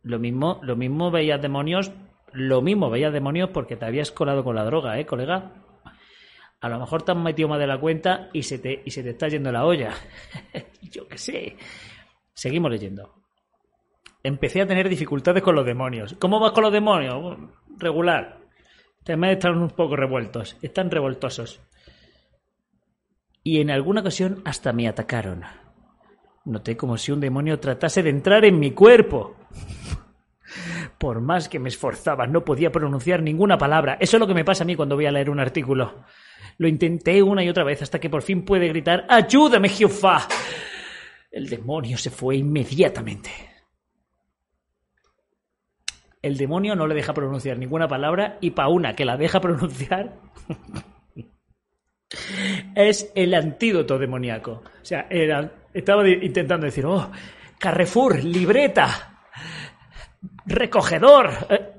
Lo 0.02 0.18
mismo, 0.18 0.60
lo 0.62 0.76
mismo 0.76 1.10
veías 1.10 1.42
demonios, 1.42 1.92
lo 2.32 2.62
mismo 2.62 2.90
veías 2.90 3.12
demonios 3.12 3.50
porque 3.50 3.76
te 3.76 3.84
habías 3.84 4.12
colado 4.12 4.44
con 4.44 4.54
la 4.54 4.64
droga, 4.64 4.98
¿eh, 4.98 5.06
colega? 5.06 5.52
A 6.60 6.68
lo 6.68 6.78
mejor 6.80 7.02
te 7.02 7.12
has 7.12 7.18
metido 7.18 7.48
más 7.48 7.58
de 7.58 7.66
la 7.66 7.78
cuenta 7.78 8.28
y 8.32 8.42
se 8.42 8.58
te, 8.58 8.82
y 8.84 8.90
se 8.90 9.02
te 9.02 9.10
está 9.10 9.28
yendo 9.28 9.52
la 9.52 9.64
olla. 9.64 9.94
Yo 10.82 11.06
qué 11.06 11.18
sé. 11.18 11.56
Seguimos 12.32 12.70
leyendo. 12.70 13.14
Empecé 14.22 14.62
a 14.62 14.66
tener 14.66 14.88
dificultades 14.88 15.42
con 15.42 15.54
los 15.54 15.66
demonios. 15.66 16.16
¿Cómo 16.18 16.40
vas 16.40 16.52
con 16.52 16.64
los 16.64 16.72
demonios? 16.72 17.38
Regular. 17.78 18.40
También 19.04 19.34
están 19.34 19.56
un 19.58 19.70
poco 19.70 19.96
revueltos. 19.96 20.56
Están 20.62 20.90
revoltosos. 20.90 21.60
Y 23.42 23.60
en 23.60 23.70
alguna 23.70 24.00
ocasión 24.00 24.42
hasta 24.44 24.72
me 24.72 24.88
atacaron. 24.88 25.44
Noté 26.44 26.76
como 26.76 26.96
si 26.96 27.12
un 27.12 27.20
demonio 27.20 27.60
tratase 27.60 28.02
de 28.02 28.10
entrar 28.10 28.44
en 28.44 28.58
mi 28.58 28.72
cuerpo. 28.72 29.36
Por 30.98 31.20
más 31.20 31.48
que 31.48 31.58
me 31.58 31.68
esforzaba, 31.68 32.26
no 32.26 32.44
podía 32.44 32.72
pronunciar 32.72 33.22
ninguna 33.22 33.58
palabra. 33.58 33.98
Eso 34.00 34.16
es 34.16 34.20
lo 34.20 34.26
que 34.26 34.34
me 34.34 34.44
pasa 34.44 34.64
a 34.64 34.66
mí 34.66 34.74
cuando 34.74 34.96
voy 34.96 35.06
a 35.06 35.12
leer 35.12 35.30
un 35.30 35.38
artículo. 35.38 36.04
Lo 36.58 36.68
intenté 36.68 37.22
una 37.22 37.44
y 37.44 37.48
otra 37.48 37.64
vez 37.64 37.82
hasta 37.82 37.98
que 37.98 38.10
por 38.10 38.22
fin 38.22 38.44
pude 38.44 38.68
gritar 38.68 39.06
¡Ayúdame, 39.08 39.68
Jehová! 39.68 40.26
El 41.30 41.48
demonio 41.48 41.98
se 41.98 42.10
fue 42.10 42.36
inmediatamente. 42.36 43.30
El 46.22 46.36
demonio 46.36 46.74
no 46.74 46.86
le 46.86 46.94
deja 46.94 47.14
pronunciar 47.14 47.58
ninguna 47.58 47.86
palabra 47.86 48.38
y 48.40 48.50
pa' 48.50 48.68
una 48.68 48.96
que 48.96 49.04
la 49.04 49.16
deja 49.16 49.40
pronunciar 49.40 50.18
es 52.74 53.12
el 53.14 53.34
antídoto 53.34 53.98
demoníaco. 53.98 54.52
O 54.52 54.84
sea, 54.84 55.08
estaba 55.72 56.08
intentando 56.08 56.66
decir, 56.66 56.86
oh, 56.86 57.10
Carrefour, 57.58 58.24
libreta, 58.24 59.20
recogedor, 60.46 61.30
eh, 61.48 61.75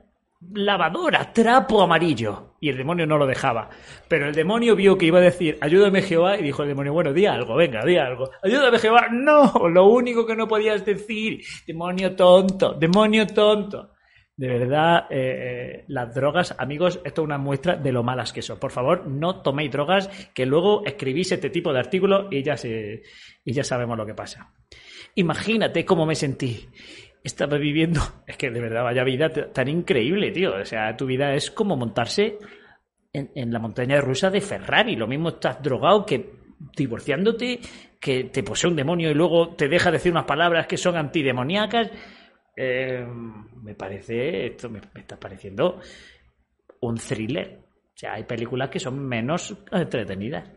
lavadora, 0.53 1.31
trapo 1.33 1.81
amarillo. 1.81 2.55
Y 2.59 2.69
el 2.69 2.77
demonio 2.77 3.05
no 3.05 3.17
lo 3.17 3.27
dejaba. 3.27 3.69
Pero 4.07 4.27
el 4.27 4.33
demonio 4.33 4.75
vio 4.75 4.97
que 4.97 5.05
iba 5.05 5.19
a 5.19 5.21
decir, 5.21 5.57
ayúdame 5.61 6.01
Jehová, 6.01 6.37
y 6.37 6.43
dijo 6.43 6.63
el 6.63 6.69
demonio, 6.69 6.93
bueno, 6.93 7.13
di 7.13 7.25
algo, 7.25 7.55
venga, 7.55 7.85
di 7.85 7.97
algo. 7.97 8.29
Ayúdame 8.43 8.79
Jehová. 8.79 9.07
No, 9.11 9.69
lo 9.69 9.85
único 9.85 10.25
que 10.25 10.35
no 10.35 10.47
podías 10.47 10.83
decir, 10.85 11.41
demonio 11.65 12.15
tonto, 12.15 12.73
demonio 12.73 13.27
tonto. 13.27 13.91
De 14.35 14.47
verdad, 14.47 15.07
eh, 15.09 15.83
las 15.87 16.13
drogas, 16.13 16.55
amigos, 16.59 16.99
esto 17.03 17.21
es 17.21 17.25
una 17.25 17.39
muestra 17.39 17.75
de 17.75 17.91
lo 17.91 18.03
malas 18.03 18.31
que 18.31 18.43
son. 18.43 18.59
Por 18.59 18.71
favor, 18.71 19.07
no 19.07 19.41
toméis 19.41 19.71
drogas, 19.71 20.07
que 20.33 20.45
luego 20.45 20.83
escribís 20.85 21.31
este 21.31 21.49
tipo 21.49 21.73
de 21.73 21.79
artículos 21.79 22.27
y 22.29 22.43
ya, 22.43 22.55
se, 22.55 23.01
y 23.43 23.51
ya 23.51 23.63
sabemos 23.63 23.97
lo 23.97 24.05
que 24.05 24.13
pasa. 24.13 24.53
Imagínate 25.15 25.83
cómo 25.83 26.05
me 26.05 26.13
sentí. 26.13 26.69
Estaba 27.27 27.57
viviendo, 27.57 28.01
es 28.27 28.37
que 28.37 28.49
de 28.49 28.61
verdad, 28.61 28.83
vaya 28.83 29.03
vida 29.03 29.29
tan 29.29 29.67
increíble, 29.67 30.31
tío. 30.31 30.55
O 30.55 30.65
sea, 30.65 30.95
tu 30.95 31.05
vida 31.05 31.33
es 31.33 31.51
como 31.51 31.75
montarse 31.75 32.39
en, 33.11 33.51
la 33.51 33.59
montaña 33.59 33.99
rusa 33.99 34.29
de 34.29 34.39
Ferrari. 34.39 34.95
Lo 34.95 35.07
mismo 35.07 35.29
estás 35.29 35.61
drogado 35.61 36.05
que 36.05 36.37
divorciándote, 36.75 37.59
que 37.99 38.25
te 38.25 38.43
posee 38.43 38.69
un 38.69 38.77
demonio 38.77 39.11
y 39.11 39.13
luego 39.13 39.55
te 39.55 39.67
deja 39.67 39.91
decir 39.91 40.11
unas 40.11 40.25
palabras 40.25 40.67
que 40.67 40.77
son 40.77 40.95
antidemoníacas 40.95 41.91
eh, 42.55 43.05
me 43.61 43.75
parece, 43.75 44.47
esto 44.47 44.69
me, 44.69 44.81
está 44.95 45.19
pareciendo 45.19 45.79
un 46.79 46.95
thriller. 46.97 47.59
O 47.93 47.99
sea, 47.99 48.13
hay 48.13 48.23
películas 48.23 48.69
que 48.69 48.79
son 48.79 48.99
menos 48.99 49.55
entretenidas. 49.71 50.49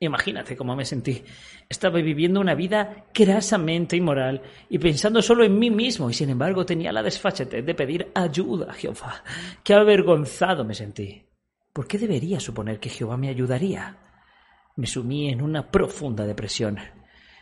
Imagínate 0.00 0.56
cómo 0.56 0.76
me 0.76 0.84
sentí. 0.84 1.22
Estaba 1.68 2.00
viviendo 2.00 2.40
una 2.40 2.54
vida 2.54 3.06
grasamente 3.14 3.96
inmoral 3.96 4.42
y 4.68 4.78
pensando 4.78 5.22
solo 5.22 5.44
en 5.44 5.58
mí 5.58 5.70
mismo 5.70 6.10
y 6.10 6.14
sin 6.14 6.30
embargo 6.30 6.66
tenía 6.66 6.92
la 6.92 7.02
desfachatez 7.02 7.64
de 7.64 7.74
pedir 7.74 8.12
ayuda 8.14 8.70
a 8.70 8.74
Jehová. 8.74 9.22
Qué 9.64 9.74
avergonzado 9.74 10.64
me 10.64 10.74
sentí. 10.74 11.24
¿Por 11.72 11.86
qué 11.86 11.98
debería 11.98 12.40
suponer 12.40 12.78
que 12.78 12.90
Jehová 12.90 13.16
me 13.16 13.28
ayudaría? 13.28 13.98
Me 14.76 14.86
sumí 14.86 15.30
en 15.30 15.42
una 15.42 15.70
profunda 15.70 16.26
depresión. 16.26 16.78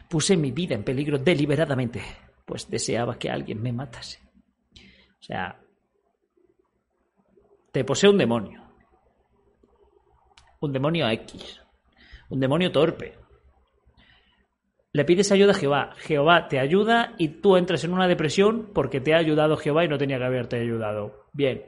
Puse 0.08 0.36
mi 0.36 0.52
vida 0.52 0.74
en 0.74 0.84
peligro 0.84 1.18
deliberadamente 1.18 2.02
pues 2.44 2.68
deseaba 2.68 3.18
que 3.18 3.30
alguien 3.30 3.62
me 3.62 3.72
matase. 3.72 4.20
O 5.20 5.22
sea, 5.22 5.58
te 7.72 7.84
posee 7.84 8.10
un 8.10 8.18
demonio. 8.18 8.62
Un 10.60 10.72
demonio 10.72 11.08
X. 11.08 11.60
Un 12.28 12.40
demonio 12.40 12.72
torpe. 12.72 13.14
Le 14.92 15.04
pides 15.04 15.32
ayuda 15.32 15.52
a 15.52 15.56
Jehová. 15.56 15.90
Jehová 15.96 16.46
te 16.48 16.60
ayuda 16.60 17.14
y 17.18 17.28
tú 17.40 17.56
entras 17.56 17.82
en 17.82 17.92
una 17.92 18.06
depresión 18.06 18.70
porque 18.72 19.00
te 19.00 19.12
ha 19.12 19.18
ayudado 19.18 19.56
Jehová 19.56 19.84
y 19.84 19.88
no 19.88 19.98
tenía 19.98 20.18
que 20.18 20.24
haberte 20.24 20.60
ayudado. 20.60 21.26
Bien. 21.32 21.64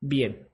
Bien. 0.00 0.48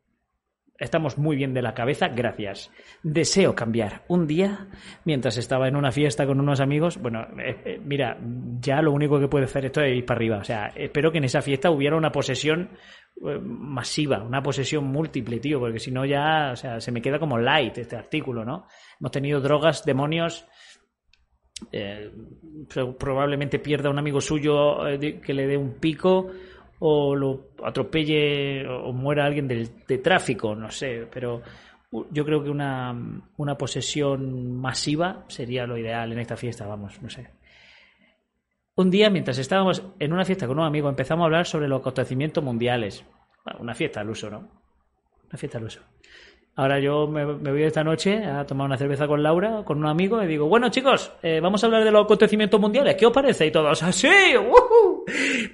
Estamos 0.81 1.19
muy 1.19 1.37
bien 1.37 1.53
de 1.53 1.61
la 1.61 1.75
cabeza, 1.75 2.09
gracias. 2.09 2.73
Deseo 3.03 3.55
cambiar. 3.55 4.05
Un 4.09 4.27
día, 4.27 4.69
mientras 5.05 5.37
estaba 5.37 5.69
en 5.69 5.77
una 5.77 5.93
fiesta 5.93 6.27
con 6.27 6.41
unos 6.41 6.59
amigos, 6.61 6.97
bueno, 6.97 7.21
eh, 7.39 7.61
eh, 7.67 7.81
mira, 7.85 8.17
ya 8.61 8.81
lo 8.81 8.93
único 8.93 9.21
que 9.21 9.29
puede 9.29 9.45
hacer 9.45 9.67
esto 9.67 9.83
es 9.83 9.95
ir 9.95 10.07
para 10.07 10.17
arriba. 10.17 10.39
O 10.39 10.45
sea, 10.45 10.69
espero 10.75 11.13
que 11.13 11.19
en 11.19 11.25
esa 11.25 11.43
fiesta 11.43 11.71
hubiera 11.71 11.97
una 11.97 12.11
posesión 12.11 12.71
eh, 13.17 13.39
masiva, 13.43 14.23
una 14.23 14.43
posesión 14.43 14.85
múltiple, 14.85 15.39
tío, 15.39 15.61
porque 15.61 15.79
si 15.79 15.91
no 15.91 16.07
ya, 16.07 16.53
o 16.53 16.57
sea, 16.57 16.81
se 16.81 16.93
me 16.93 17.03
queda 17.03 17.19
como 17.19 17.37
light 17.37 17.77
este 17.77 17.97
artículo, 17.97 18.43
¿no? 18.47 18.67
Hemos 19.01 19.11
tenido 19.11 19.41
drogas, 19.41 19.85
demonios. 19.85 20.47
probablemente 22.99 23.59
pierda 23.59 23.91
un 23.91 23.99
amigo 23.99 24.21
suyo 24.21 24.79
que 25.01 25.35
le 25.35 25.47
dé 25.47 25.57
un 25.57 25.75
pico 25.75 26.31
o 26.81 27.15
lo 27.15 27.51
atropelle 27.65 28.67
o 28.67 28.93
muera 28.93 29.25
alguien 29.25 29.49
de 29.49 29.99
tráfico, 29.99 30.55
no 30.55 30.71
sé, 30.71 31.07
pero 31.13 31.43
yo 32.11 32.25
creo 32.25 32.43
que 32.43 32.51
una, 32.51 32.95
una 33.37 33.57
posesión 33.57 34.57
masiva 34.61 35.25
sería 35.29 35.67
lo 35.67 35.77
ideal 35.77 36.13
en 36.13 36.21
esta 36.21 36.37
fiesta, 36.37 36.67
vamos, 36.67 37.01
no 37.03 37.11
sé. 37.11 37.29
Un 38.77 38.91
día, 38.91 39.11
mientras 39.11 39.39
estábamos 39.39 39.83
en 39.99 40.13
una 40.13 40.25
fiesta 40.25 40.47
con 40.47 40.59
un 40.59 40.65
amigo, 40.65 40.89
empezamos 40.89 41.25
a 41.25 41.27
hablar 41.27 41.47
sobre 41.47 41.69
los 41.69 41.81
acontecimientos 41.81 42.43
mundiales. 42.43 43.05
una 43.59 43.75
fiesta 43.75 44.01
al 44.01 44.09
uso, 44.09 44.31
¿no? 44.31 44.49
Una 45.29 45.37
fiesta 45.37 45.59
al 45.59 45.65
uso. 45.65 45.81
Ahora 46.61 46.79
yo 46.79 47.07
me, 47.07 47.25
voy 47.25 47.63
esta 47.63 47.83
noche 47.83 48.23
a 48.23 48.45
tomar 48.45 48.67
una 48.67 48.77
cerveza 48.77 49.07
con 49.07 49.23
Laura, 49.23 49.63
con 49.65 49.79
un 49.79 49.87
amigo, 49.87 50.23
y 50.23 50.27
digo, 50.27 50.47
bueno 50.47 50.69
chicos, 50.69 51.11
eh, 51.23 51.41
vamos 51.41 51.65
a 51.65 51.67
hablar 51.67 51.85
de 51.85 51.91
los 51.91 52.05
acontecimientos 52.05 52.61
mundiales, 52.61 52.97
¿qué 52.97 53.07
os 53.07 53.13
parece? 53.15 53.47
Y 53.47 53.51
todos, 53.51 53.83
así, 53.83 54.11
¡Uhú! 54.37 55.07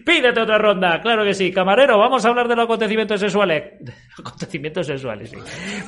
pídete 0.04 0.40
otra 0.40 0.58
ronda, 0.58 1.00
claro 1.00 1.22
que 1.22 1.32
sí, 1.32 1.52
camarero, 1.52 1.96
vamos 1.96 2.24
a 2.24 2.28
hablar 2.30 2.48
de 2.48 2.56
los 2.56 2.64
acontecimientos 2.64 3.20
sexuales. 3.20 3.74
Acontecimientos 4.18 4.84
sexuales, 4.84 5.30
sí. 5.30 5.36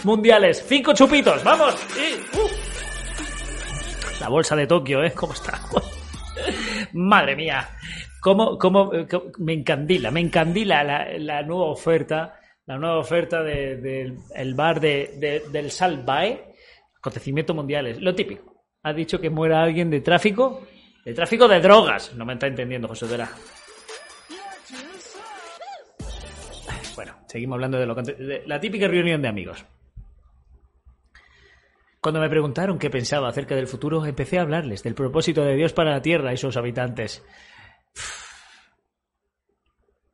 Mundiales, 0.04 0.64
cinco 0.64 0.92
chupitos, 0.94 1.42
vamos. 1.42 1.74
Sí, 1.74 2.14
uh. 2.38 4.20
La 4.20 4.28
bolsa 4.28 4.54
de 4.54 4.68
Tokio, 4.68 5.02
¿eh? 5.02 5.10
¿Cómo 5.16 5.32
está? 5.32 5.58
Madre 6.92 7.34
mía, 7.34 7.68
cómo, 8.20 8.56
cómo, 8.56 8.92
cómo- 9.10 9.32
me 9.38 9.54
encandila, 9.54 10.12
me 10.12 10.20
encandila 10.20 10.84
la, 10.84 11.08
la 11.18 11.42
nueva 11.42 11.64
oferta, 11.64 12.34
la 12.68 12.78
nueva 12.78 12.98
oferta 12.98 13.42
del 13.42 13.82
de, 13.82 14.14
el 14.36 14.54
bar 14.54 14.78
de, 14.78 15.14
de- 15.18 15.42
del 15.50 15.70
Salvae, 15.72 16.54
acontecimientos 16.98 17.56
mundiales, 17.56 18.00
lo 18.00 18.14
típico. 18.14 18.62
Ha 18.82 18.92
dicho 18.92 19.20
que 19.20 19.30
muera 19.30 19.62
alguien 19.62 19.90
de 19.90 20.00
tráfico, 20.02 20.66
de 21.04 21.14
tráfico 21.14 21.48
de 21.48 21.60
drogas. 21.60 22.14
No 22.14 22.24
me 22.24 22.34
está 22.34 22.46
entendiendo, 22.46 22.86
José 22.86 23.06
Vera. 23.06 23.28
Bueno, 26.94 27.14
seguimos 27.26 27.56
hablando 27.56 27.78
de, 27.78 27.86
lo, 27.86 27.94
de 27.94 28.42
la 28.46 28.60
típica 28.60 28.86
reunión 28.88 29.22
de 29.22 29.28
amigos. 29.28 29.64
Cuando 32.00 32.20
me 32.20 32.28
preguntaron 32.28 32.78
qué 32.78 32.90
pensaba 32.90 33.28
acerca 33.28 33.54
del 33.56 33.66
futuro, 33.66 34.04
empecé 34.04 34.38
a 34.38 34.42
hablarles 34.42 34.82
del 34.82 34.94
propósito 34.94 35.42
de 35.44 35.54
Dios 35.56 35.72
para 35.72 35.90
la 35.90 36.02
Tierra 36.02 36.32
y 36.32 36.36
sus 36.36 36.56
habitantes. 36.56 37.24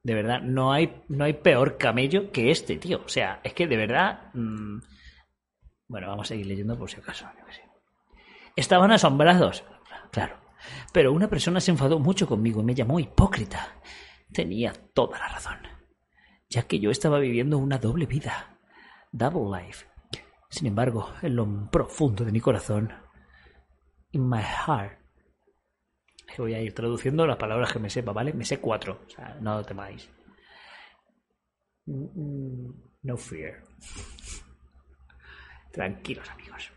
De 0.04 0.14
verdad, 0.14 0.42
no 0.42 0.72
hay, 0.72 1.02
no 1.08 1.24
hay 1.24 1.32
peor 1.32 1.78
camello 1.78 2.30
que 2.30 2.50
este, 2.50 2.76
tío. 2.76 3.02
O 3.04 3.08
sea, 3.08 3.40
es 3.42 3.54
que 3.54 3.66
de 3.66 3.76
verdad... 3.76 4.30
mm, 4.34 4.78
Bueno, 5.88 6.08
vamos 6.08 6.26
a 6.26 6.28
seguir 6.28 6.46
leyendo 6.46 6.78
por 6.78 6.90
si 6.90 6.98
acaso. 6.98 7.26
Estaban 8.54 8.92
asombrados, 8.92 9.64
claro. 10.12 10.36
Pero 10.92 11.12
una 11.12 11.28
persona 11.28 11.60
se 11.60 11.70
enfadó 11.70 11.98
mucho 11.98 12.26
conmigo 12.26 12.60
y 12.60 12.64
me 12.64 12.74
llamó 12.74 13.00
hipócrita. 13.00 13.80
Tenía 14.32 14.72
toda 14.94 15.18
la 15.18 15.28
razón, 15.28 15.58
ya 16.48 16.62
que 16.62 16.78
yo 16.80 16.90
estaba 16.90 17.18
viviendo 17.18 17.58
una 17.58 17.78
doble 17.78 18.06
vida. 18.06 18.58
Double 19.10 19.58
life. 19.58 19.86
Sin 20.50 20.66
embargo, 20.66 21.12
en 21.22 21.36
lo 21.36 21.70
profundo 21.70 22.24
de 22.24 22.32
mi 22.32 22.40
corazón, 22.40 22.92
in 24.12 24.28
my 24.28 24.42
heart, 24.42 24.98
que 26.34 26.42
voy 26.42 26.54
a 26.54 26.60
ir 26.60 26.74
traduciendo 26.74 27.26
las 27.26 27.36
palabras 27.36 27.72
que 27.72 27.78
me 27.78 27.88
sepa, 27.90 28.12
¿vale? 28.12 28.32
Me 28.32 28.44
sé 28.44 28.58
cuatro, 28.60 29.00
o 29.06 29.10
sea, 29.10 29.36
no 29.40 29.62
temáis. 29.64 30.10
Mm, 31.86 32.66
mm, 32.66 32.74
No 33.02 33.16
fear. 33.16 33.62
Tranquilos, 35.70 36.28
amigos. 36.30 36.72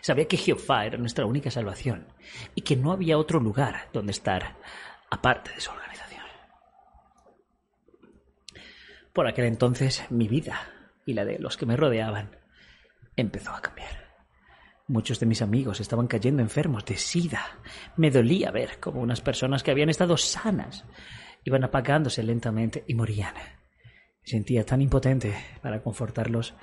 Sabía 0.00 0.28
que 0.28 0.36
Jehová 0.36 0.84
era 0.84 0.98
nuestra 0.98 1.24
única 1.24 1.50
salvación 1.50 2.06
y 2.54 2.60
que 2.60 2.76
no 2.76 2.92
había 2.92 3.16
otro 3.16 3.40
lugar 3.40 3.88
donde 3.92 4.12
estar 4.12 4.56
aparte 5.10 5.52
de 5.52 5.60
su 5.60 5.70
organización. 5.70 6.26
Por 9.14 9.26
aquel 9.26 9.46
entonces 9.46 10.04
mi 10.10 10.28
vida 10.28 10.60
y 11.06 11.14
la 11.14 11.24
de 11.24 11.38
los 11.38 11.56
que 11.56 11.64
me 11.64 11.76
rodeaban 11.76 12.36
empezó 13.16 13.52
a 13.52 13.62
cambiar. 13.62 14.03
Muchos 14.86 15.18
de 15.18 15.26
mis 15.26 15.40
amigos 15.40 15.80
estaban 15.80 16.06
cayendo 16.06 16.42
enfermos 16.42 16.84
de 16.84 16.98
sida. 16.98 17.40
Me 17.96 18.10
dolía 18.10 18.50
ver 18.50 18.78
cómo 18.80 19.00
unas 19.00 19.22
personas 19.22 19.62
que 19.62 19.70
habían 19.70 19.88
estado 19.88 20.16
sanas 20.18 20.84
iban 21.42 21.64
apagándose 21.64 22.22
lentamente 22.22 22.84
y 22.86 22.94
morían. 22.94 23.34
Sentía 24.22 24.64
tan 24.64 24.82
impotente 24.82 25.34
para 25.62 25.82
confortarlos 25.82 26.54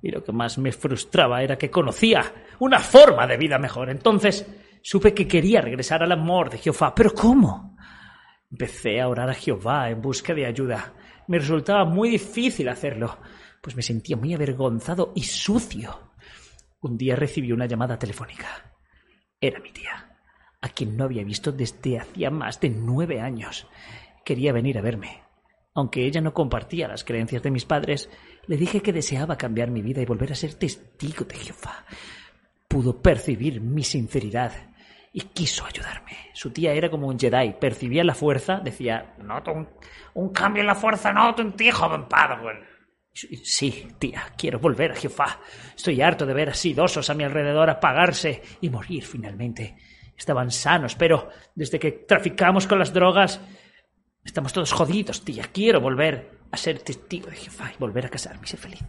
y 0.00 0.10
lo 0.10 0.22
que 0.22 0.32
más 0.32 0.58
me 0.58 0.70
frustraba 0.70 1.42
era 1.42 1.58
que 1.58 1.70
conocía 1.70 2.32
una 2.60 2.78
forma 2.78 3.26
de 3.26 3.36
vida 3.36 3.58
mejor. 3.58 3.90
Entonces 3.90 4.46
supe 4.80 5.12
que 5.12 5.26
quería 5.26 5.60
regresar 5.60 6.04
al 6.04 6.12
amor 6.12 6.50
de 6.50 6.58
Jehová. 6.58 6.94
¿Pero 6.94 7.12
cómo? 7.12 7.76
Empecé 8.48 9.00
a 9.00 9.08
orar 9.08 9.28
a 9.28 9.34
Jehová 9.34 9.90
en 9.90 10.00
busca 10.00 10.34
de 10.34 10.46
ayuda. 10.46 10.94
Me 11.26 11.38
resultaba 11.38 11.84
muy 11.84 12.10
difícil 12.10 12.68
hacerlo, 12.68 13.18
pues 13.60 13.74
me 13.74 13.82
sentía 13.82 14.16
muy 14.16 14.34
avergonzado 14.34 15.12
y 15.16 15.22
sucio. 15.22 16.09
Un 16.82 16.96
día 16.96 17.14
recibí 17.14 17.52
una 17.52 17.66
llamada 17.66 17.98
telefónica. 17.98 18.72
Era 19.38 19.60
mi 19.60 19.70
tía, 19.70 20.16
a 20.62 20.68
quien 20.70 20.96
no 20.96 21.04
había 21.04 21.24
visto 21.24 21.52
desde 21.52 21.98
hacía 21.98 22.30
más 22.30 22.58
de 22.60 22.70
nueve 22.70 23.20
años. 23.20 23.66
Quería 24.24 24.52
venir 24.52 24.78
a 24.78 24.82
verme. 24.82 25.22
Aunque 25.74 26.06
ella 26.06 26.20
no 26.20 26.32
compartía 26.32 26.88
las 26.88 27.04
creencias 27.04 27.42
de 27.42 27.50
mis 27.50 27.66
padres, 27.66 28.08
le 28.46 28.56
dije 28.56 28.80
que 28.80 28.92
deseaba 28.92 29.36
cambiar 29.36 29.70
mi 29.70 29.82
vida 29.82 30.00
y 30.00 30.06
volver 30.06 30.32
a 30.32 30.34
ser 30.34 30.54
testigo 30.54 31.24
de 31.26 31.36
Jehová. 31.36 31.84
Pudo 32.66 33.02
percibir 33.02 33.60
mi 33.60 33.84
sinceridad 33.84 34.52
y 35.12 35.20
quiso 35.20 35.66
ayudarme. 35.66 36.16
Su 36.32 36.50
tía 36.50 36.72
era 36.72 36.90
como 36.90 37.08
un 37.08 37.18
Jedi, 37.18 37.54
percibía 37.60 38.04
la 38.04 38.14
fuerza, 38.14 38.60
decía, 38.60 39.14
noto 39.18 39.52
un, 40.14 40.28
cambio 40.30 40.62
en 40.62 40.66
la 40.66 40.74
fuerza, 40.74 41.12
noto 41.12 41.42
en 41.42 41.52
ti, 41.52 41.70
joven 41.70 42.08
Padawan. 42.08 42.60
Sí, 43.12 43.88
tía, 43.98 44.32
quiero 44.36 44.58
volver 44.58 44.92
a 44.92 44.96
Jehová. 44.96 45.40
Estoy 45.74 46.00
harto 46.00 46.24
de 46.26 46.34
ver 46.34 46.50
así 46.50 46.74
dosos 46.74 47.10
a 47.10 47.14
mi 47.14 47.24
alrededor 47.24 47.68
apagarse 47.68 48.42
y 48.60 48.70
morir 48.70 49.04
finalmente. 49.04 49.76
Estaban 50.16 50.50
sanos, 50.50 50.94
pero 50.94 51.28
desde 51.54 51.78
que 51.78 51.92
traficamos 51.92 52.66
con 52.66 52.78
las 52.78 52.92
drogas, 52.92 53.40
estamos 54.24 54.52
todos 54.52 54.72
jodidos, 54.72 55.24
tía. 55.24 55.44
Quiero 55.52 55.80
volver 55.80 56.38
a 56.52 56.56
ser 56.56 56.80
testigo 56.80 57.28
de 57.28 57.36
Jehová 57.36 57.72
y 57.74 57.78
volver 57.78 58.06
a 58.06 58.10
casarme 58.10 58.42
y 58.44 58.48
ser 58.48 58.60
feliz. 58.60 58.82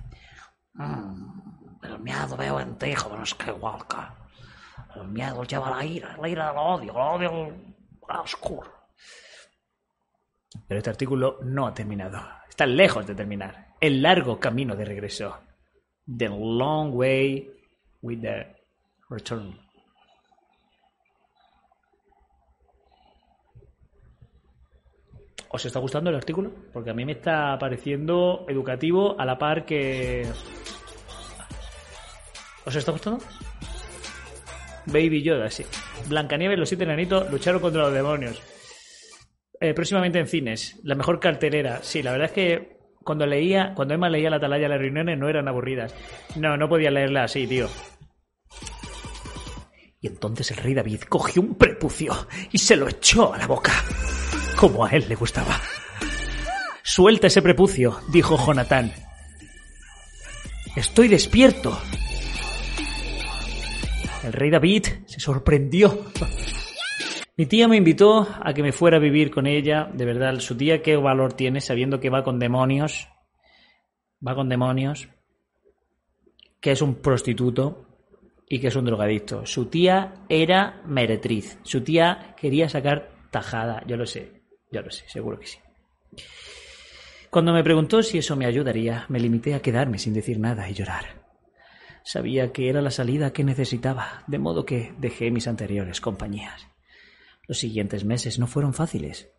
Mm, 0.73 1.83
el 1.83 1.99
miedo 1.99 2.37
veo 2.37 2.59
en 2.59 2.77
ti, 2.77 2.93
joven 2.93 3.25
Skywalker. 3.25 4.07
El 4.95 5.07
miedo 5.07 5.43
lleva 5.43 5.69
la 5.71 5.85
ira, 5.85 6.17
la 6.21 6.29
ira 6.29 6.47
del 6.49 6.57
odio, 6.57 6.91
el 6.91 6.97
odio 6.97 7.55
al 8.07 8.19
oscuro. 8.19 8.80
Pero 10.67 10.77
este 10.77 10.89
artículo 10.89 11.39
no 11.43 11.67
ha 11.67 11.73
terminado. 11.73 12.19
Está 12.49 12.65
lejos 12.65 13.07
de 13.07 13.15
terminar. 13.15 13.75
El 13.79 14.01
largo 14.01 14.39
camino 14.39 14.75
de 14.75 14.85
regreso. 14.85 15.37
The 16.05 16.29
long 16.29 16.93
way 16.93 17.49
with 18.01 18.21
the 18.21 18.55
return. 19.09 19.57
¿Os 25.53 25.65
está 25.65 25.79
gustando 25.79 26.09
el 26.09 26.15
artículo? 26.15 26.51
Porque 26.71 26.91
a 26.91 26.93
mí 26.93 27.03
me 27.03 27.11
está 27.13 27.57
pareciendo 27.59 28.45
educativo 28.47 29.19
a 29.19 29.25
la 29.25 29.37
par 29.37 29.65
que... 29.65 30.25
¿Os 32.65 32.75
está 32.75 32.91
gustando? 32.91 33.19
Baby 34.85 35.23
Yoda, 35.23 35.49
sí. 35.49 35.65
Blancanieves 36.07 36.57
los 36.57 36.69
siete 36.69 36.85
enanitos 36.85 37.29
lucharon 37.29 37.61
contra 37.61 37.81
los 37.81 37.93
demonios. 37.93 38.41
Eh, 39.61 39.75
próximamente 39.75 40.17
en 40.17 40.27
cines. 40.27 40.79
La 40.83 40.95
mejor 40.95 41.19
cartelera. 41.19 41.81
Sí, 41.83 42.01
la 42.01 42.11
verdad 42.11 42.29
es 42.29 42.33
que 42.33 42.77
cuando 43.03 43.27
leía, 43.27 43.73
cuando 43.75 43.93
Emma 43.93 44.09
leía 44.09 44.31
la 44.31 44.37
atalaya 44.37 44.67
las 44.67 44.79
reuniones 44.79 45.19
no 45.19 45.29
eran 45.29 45.47
aburridas. 45.47 45.93
No, 46.35 46.57
no 46.57 46.67
podía 46.67 46.89
leerla 46.89 47.25
así, 47.25 47.45
tío. 47.45 47.69
Y 50.01 50.07
entonces 50.07 50.49
el 50.49 50.57
rey 50.57 50.73
David 50.73 51.01
cogió 51.07 51.43
un 51.43 51.53
prepucio 51.55 52.27
y 52.51 52.57
se 52.57 52.75
lo 52.75 52.89
echó 52.89 53.35
a 53.35 53.37
la 53.37 53.45
boca, 53.45 53.71
como 54.57 54.83
a 54.83 54.89
él 54.89 55.05
le 55.07 55.13
gustaba. 55.13 55.61
Suelta 56.81 57.27
ese 57.27 57.43
prepucio, 57.43 57.99
dijo 58.11 58.43
Jonatán. 58.43 58.91
Estoy 60.75 61.07
despierto. 61.07 61.79
El 64.23 64.33
rey 64.33 64.49
David 64.49 64.85
se 65.05 65.19
sorprendió. 65.19 66.07
Mi 67.37 67.45
tía 67.45 67.67
me 67.67 67.77
invitó 67.77 68.27
a 68.41 68.53
que 68.53 68.61
me 68.61 68.71
fuera 68.71 68.97
a 68.97 68.99
vivir 68.99 69.31
con 69.31 69.47
ella. 69.47 69.89
De 69.93 70.05
verdad, 70.05 70.39
su 70.39 70.57
tía 70.57 70.81
qué 70.81 70.95
valor 70.97 71.33
tiene 71.33 71.61
sabiendo 71.61 71.99
que 71.99 72.09
va 72.09 72.23
con 72.23 72.39
demonios. 72.39 73.07
Va 74.25 74.35
con 74.35 74.49
demonios. 74.49 75.07
Que 76.59 76.71
es 76.71 76.81
un 76.81 76.95
prostituto 76.95 77.87
y 78.47 78.59
que 78.59 78.67
es 78.67 78.75
un 78.75 78.85
drogadicto. 78.85 79.45
Su 79.45 79.67
tía 79.67 80.25
era 80.27 80.81
meretriz. 80.85 81.57
Su 81.63 81.81
tía 81.81 82.35
quería 82.37 82.67
sacar 82.67 83.09
tajada. 83.31 83.83
Yo 83.87 83.95
lo 83.95 84.05
sé. 84.05 84.43
Yo 84.71 84.81
lo 84.81 84.91
sé, 84.91 85.05
seguro 85.07 85.39
que 85.39 85.47
sí. 85.47 85.57
Cuando 87.29 87.53
me 87.53 87.63
preguntó 87.63 88.03
si 88.03 88.17
eso 88.17 88.35
me 88.35 88.45
ayudaría, 88.45 89.05
me 89.07 89.19
limité 89.19 89.53
a 89.53 89.61
quedarme 89.61 89.99
sin 89.99 90.13
decir 90.13 90.37
nada 90.37 90.69
y 90.69 90.73
llorar. 90.73 91.21
Sabía 92.03 92.51
que 92.51 92.69
era 92.69 92.81
la 92.81 92.91
salida 92.91 93.31
que 93.31 93.43
necesitaba, 93.43 94.23
de 94.27 94.37
modo 94.37 94.65
que 94.65 94.93
dejé 94.97 95.31
mis 95.31 95.47
anteriores 95.47 96.01
compañías. 96.01 96.70
Los 97.51 97.59
siguientes 97.59 98.05
meses 98.05 98.39
no 98.39 98.47
fueron 98.47 98.73
fáciles, 98.73 99.29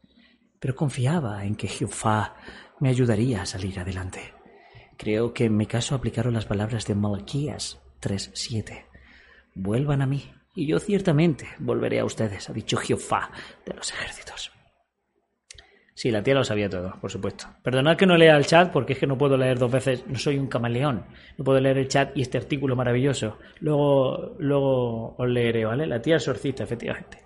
pero 0.61 0.77
confiaba 0.77 1.47
en 1.47 1.55
que 1.55 1.67
Jehová 1.67 2.35
me 2.79 2.91
ayudaría 2.91 3.41
a 3.41 3.47
salir 3.47 3.81
adelante. 3.81 4.35
Creo 4.99 5.33
que 5.33 5.47
en 5.47 5.57
mi 5.57 5.65
caso 5.65 5.95
aplicaron 5.95 6.35
las 6.35 6.45
palabras 6.45 6.87
de 6.87 6.95
Malaquías 6.95 7.81
3:7. 8.03 8.85
Vuelvan 9.55 10.03
a 10.03 10.07
mí, 10.07 10.31
y 10.55 10.67
yo 10.67 10.79
ciertamente 10.79 11.49
volveré 11.59 12.01
a 12.01 12.05
ustedes, 12.05 12.51
ha 12.51 12.53
dicho 12.53 12.77
Jehová 12.77 13.31
de 13.65 13.73
los 13.73 13.91
ejércitos. 13.91 14.53
Sí, 15.95 16.11
la 16.11 16.23
tía 16.23 16.35
lo 16.35 16.45
sabía 16.45 16.69
todo, 16.69 16.93
por 17.01 17.11
supuesto. 17.11 17.47
Perdonad 17.63 17.97
que 17.97 18.05
no 18.05 18.19
lea 18.19 18.37
el 18.37 18.45
chat 18.45 18.71
porque 18.71 18.93
es 18.93 18.99
que 18.99 19.07
no 19.07 19.17
puedo 19.17 19.39
leer 19.39 19.59
dos 19.59 19.73
veces. 19.73 20.07
No 20.07 20.19
soy 20.19 20.37
un 20.37 20.49
camaleón. 20.49 21.07
No 21.39 21.45
puedo 21.45 21.61
leer 21.61 21.79
el 21.79 21.89
chat 21.89 22.15
y 22.15 22.21
este 22.21 22.37
artículo 22.37 22.77
maravilloso. 22.77 23.39
Luego, 23.61 24.37
luego 24.39 25.17
os 25.17 25.29
leeré, 25.31 25.65
¿vale? 25.65 25.87
La 25.87 26.03
tía 26.03 26.17
exorcista, 26.17 26.65
efectivamente. 26.65 27.19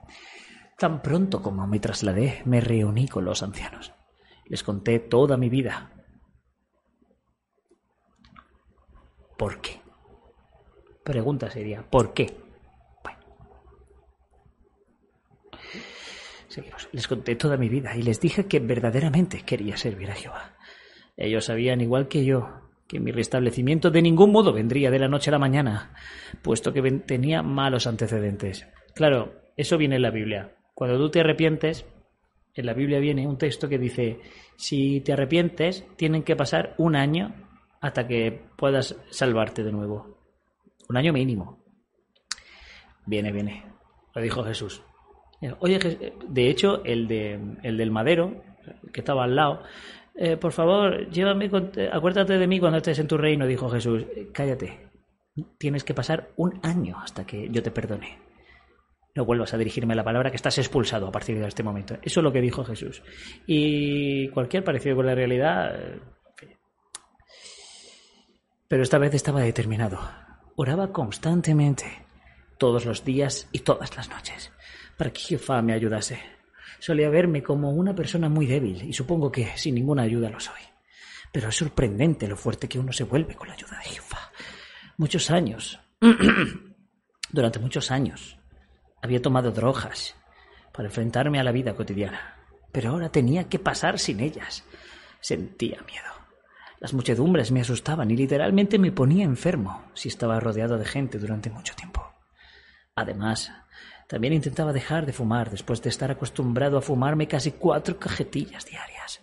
Tan 0.79 1.01
pronto 1.01 1.41
como 1.41 1.67
me 1.67 1.81
trasladé, 1.81 2.43
me 2.45 2.61
reuní 2.61 3.09
con 3.09 3.25
los 3.25 3.43
ancianos. 3.43 3.93
Les 4.45 4.63
conté 4.63 4.99
toda 4.99 5.37
mi 5.37 5.49
vida. 5.49 5.91
¿Por 9.39 9.61
qué? 9.61 9.81
Pregunta 11.03 11.51
sería, 11.51 11.83
¿por 11.89 12.13
qué? 12.13 12.47
Les 16.93 17.07
conté 17.07 17.37
toda 17.37 17.57
mi 17.57 17.69
vida 17.69 17.97
y 17.97 18.03
les 18.03 18.21
dije 18.21 18.47
que 18.47 18.61
verdaderamente 18.61 19.43
quería 19.43 19.77
servir 19.77 20.11
a 20.11 20.15
Jehová. 20.15 20.57
Ellos 21.17 21.47
sabían, 21.47 21.81
igual 21.81 22.09
que 22.09 22.25
yo, 22.25 22.49
que 22.89 23.01
mi 23.01 23.13
restablecimiento 23.13 23.91
de 23.91 24.03
ningún 24.03 24.33
modo 24.33 24.53
vendría 24.53 24.91
de 24.91 24.99
la 24.99 25.09
noche 25.09 25.31
a 25.31 25.33
la 25.33 25.39
mañana, 25.39 25.95
puesto 26.43 26.73
que 26.73 26.83
tenía 27.07 27.43
malos 27.43 27.87
antecedentes. 27.87 28.67
Claro, 28.95 29.35
eso 29.57 29.77
viene 29.77 29.97
en 29.97 30.03
la 30.03 30.11
Biblia. 30.11 30.57
Cuando 30.77 30.99
tú 30.99 31.11
te 31.11 31.21
arrepientes, 31.21 31.87
en 32.53 32.67
la 32.67 32.75
Biblia 32.75 32.99
viene 32.99 33.27
un 33.27 33.39
texto 33.39 33.67
que 33.67 33.79
dice, 33.79 34.21
si 34.57 35.01
te 35.01 35.15
arrepientes, 35.15 35.87
tienen 35.97 36.23
que 36.23 36.37
pasar 36.37 36.75
un 36.77 36.97
año 36.97 37.35
hasta 37.81 38.07
que 38.07 38.43
puedas 38.59 38.95
salvarte 39.09 39.65
de 39.65 39.73
nuevo. 39.73 40.19
Un 40.91 40.99
año 40.99 41.15
mínimo. 41.15 41.65
Viene, 43.07 43.33
viene. 43.33 43.65
Lo 44.15 44.21
dijo 44.21 44.45
Jesús. 44.45 44.83
Oye, 45.61 45.79
de 46.29 46.51
hecho, 46.51 46.85
el, 46.85 47.09
de, 47.09 47.41
el 47.63 47.79
del 47.79 47.91
madero, 47.91 48.43
que 48.93 49.01
estaba 49.01 49.25
al 49.25 49.35
lado, 49.35 49.63
eh, 50.15 50.37
por 50.37 50.53
favor, 50.53 51.09
llévame, 51.09 51.51
acuérdate 51.91 52.37
de 52.37 52.47
mí 52.47 52.61
cuando 52.61 52.77
estés 52.77 52.99
en 52.99 53.09
tu 53.09 53.17
reino, 53.17 53.47
dijo 53.47 53.71
Jesús. 53.71 54.05
Cállate, 54.35 54.91
tienes 55.57 55.85
que 55.85 55.95
pasar 55.95 56.33
un 56.37 56.61
año 56.63 56.99
hasta 56.99 57.25
que 57.25 57.49
yo 57.49 57.63
te 57.63 57.71
perdone. 57.71 58.26
No 59.17 59.25
vuelvas 59.25 59.53
a 59.55 59.59
dirigirme 59.59 59.95
la 59.95 60.05
palabra 60.05 60.31
que 60.31 60.37
estás 60.37 60.59
expulsado 60.59 61.09
a 61.09 61.13
partir 61.13 61.39
de 61.39 61.49
este 61.49 61.63
momento. 61.65 61.95
Eso 62.03 62.21
es 62.21 62.25
lo 62.25 62.33
que 62.33 62.41
dijo 62.41 62.65
Jesús. 62.65 63.03
Y 63.47 64.29
cualquier 64.29 64.63
parecido 64.63 64.97
con 64.97 65.07
la 65.07 65.15
realidad... 65.15 65.75
Eh, 65.75 66.01
pero 68.69 68.83
esta 68.83 68.99
vez 68.99 69.15
estaba 69.15 69.41
determinado. 69.41 69.99
Oraba 70.57 70.93
constantemente, 70.93 71.87
todos 72.59 72.85
los 72.85 73.05
días 73.05 73.49
y 73.53 73.61
todas 73.61 73.97
las 73.97 74.09
noches 74.09 74.53
para 74.97 75.13
que 75.13 75.21
Jehová 75.21 75.63
me 75.63 75.75
ayudase. 75.75 76.19
Solía 76.79 77.09
verme 77.09 77.43
como 77.43 77.71
una 77.71 77.95
persona 77.95 78.29
muy 78.29 78.47
débil 78.47 78.83
y 78.83 78.93
supongo 78.93 79.31
que 79.31 79.57
sin 79.57 79.75
ninguna 79.75 80.03
ayuda 80.03 80.31
lo 80.31 80.41
soy. 80.41 80.61
Pero 81.33 81.49
es 81.49 81.57
sorprendente 81.57 82.29
lo 82.29 82.37
fuerte 82.37 82.69
que 82.69 82.79
uno 82.79 82.93
se 82.93 83.05
vuelve 83.05 83.35
con 83.35 83.49
la 83.49 83.55
ayuda 83.55 83.79
de 83.79 83.91
Jehová. 83.91 84.33
Muchos 84.97 85.31
años, 85.31 85.79
durante 87.31 87.59
muchos 87.59 87.91
años, 87.91 88.39
había 89.07 89.23
tomado 89.23 89.51
drogas 89.53 90.15
para 90.73 90.89
enfrentarme 90.89 91.41
a 91.41 91.45
la 91.45 91.53
vida 91.53 91.75
cotidiana, 91.75 92.37
pero 92.71 92.91
ahora 92.91 93.09
tenía 93.09 93.49
que 93.49 93.59
pasar 93.59 93.99
sin 93.99 94.21
ellas. 94.21 94.65
Sentía 95.21 95.81
miedo. 95.87 96.05
Las 96.79 96.93
muchedumbres 96.93 97.51
me 97.51 97.63
asustaban 97.63 98.11
y 98.11 98.17
literalmente 98.17 98.79
me 98.79 98.93
ponía 98.93 99.25
enfermo 99.25 99.85
si 99.95 100.09
estaba 100.09 100.39
rodeado 100.39 100.77
de 100.77 100.85
gente 100.85 101.19
durante 101.19 101.49
mucho 101.49 101.75
tiempo. 101.75 102.13
Además, 102.95 103.51
también 104.09 104.35
intentaba 104.35 104.73
dejar 104.73 105.07
de 105.07 105.13
fumar 105.13 105.51
después 105.51 105.83
de 105.83 105.89
estar 105.89 106.11
acostumbrado 106.11 106.77
a 106.77 106.83
fumarme 106.83 107.27
casi 107.27 107.53
cuatro 107.53 107.99
cajetillas 107.99 108.67
diarias. 108.67 109.23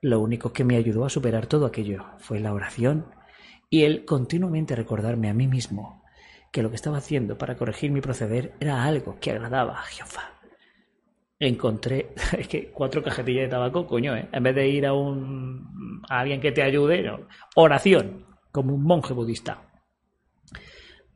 Lo 0.00 0.20
único 0.20 0.52
que 0.52 0.64
me 0.64 0.76
ayudó 0.76 1.04
a 1.04 1.10
superar 1.10 1.46
todo 1.46 1.66
aquello 1.66 2.04
fue 2.18 2.38
la 2.38 2.52
oración 2.52 3.06
y 3.70 3.82
el 3.82 4.04
continuamente 4.04 4.76
recordarme 4.76 5.28
a 5.28 5.34
mí 5.34 5.48
mismo 5.48 6.03
que 6.54 6.62
lo 6.62 6.70
que 6.70 6.76
estaba 6.76 6.98
haciendo 6.98 7.36
para 7.36 7.56
corregir 7.56 7.90
mi 7.90 8.00
proceder 8.00 8.54
era 8.60 8.84
algo 8.84 9.18
que 9.20 9.32
agradaba 9.32 9.72
a 9.72 9.82
Jehová. 9.82 10.40
Encontré 11.40 12.14
es 12.38 12.46
que 12.46 12.70
cuatro 12.70 13.02
cajetillas 13.02 13.46
de 13.46 13.48
tabaco, 13.48 13.88
coño, 13.88 14.14
¿eh? 14.14 14.28
en 14.30 14.42
vez 14.44 14.54
de 14.54 14.68
ir 14.68 14.86
a 14.86 14.94
un 14.94 16.00
a 16.08 16.20
alguien 16.20 16.40
que 16.40 16.52
te 16.52 16.62
ayude, 16.62 17.10
oración, 17.56 18.24
como 18.52 18.72
un 18.72 18.84
monje 18.84 19.12
budista. 19.12 19.62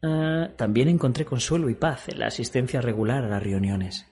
Ah, 0.03 0.49
también 0.57 0.89
encontré 0.89 1.25
consuelo 1.25 1.71
y 1.71 1.77
paz 1.77 2.09
en 2.09 2.19
la 2.19 2.27
asistencia 2.27 2.81
regular 2.81 3.25
a 3.25 3.29
las 3.29 3.43
reuniones. 3.43 4.11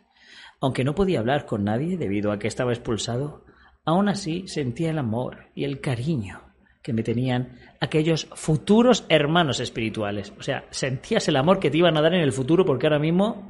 Aunque 0.60 0.84
no 0.84 0.94
podía 0.94 1.18
hablar 1.18 1.44
con 1.44 1.64
nadie 1.64 1.96
debido 1.96 2.30
a 2.30 2.38
que 2.38 2.46
estaba 2.46 2.72
expulsado, 2.72 3.44
aún 3.84 4.08
así 4.08 4.46
sentía 4.46 4.90
el 4.90 4.98
amor 4.98 5.50
y 5.56 5.64
el 5.64 5.80
cariño 5.80 6.45
que 6.86 6.92
me 6.92 7.02
tenían 7.02 7.58
aquellos 7.80 8.28
futuros 8.36 9.06
hermanos 9.08 9.58
espirituales. 9.58 10.32
O 10.38 10.42
sea, 10.44 10.66
sentías 10.70 11.26
el 11.26 11.34
amor 11.34 11.58
que 11.58 11.68
te 11.68 11.78
iban 11.78 11.96
a 11.96 12.00
dar 12.00 12.14
en 12.14 12.20
el 12.20 12.32
futuro 12.32 12.64
porque 12.64 12.86
ahora 12.86 13.00
mismo 13.00 13.48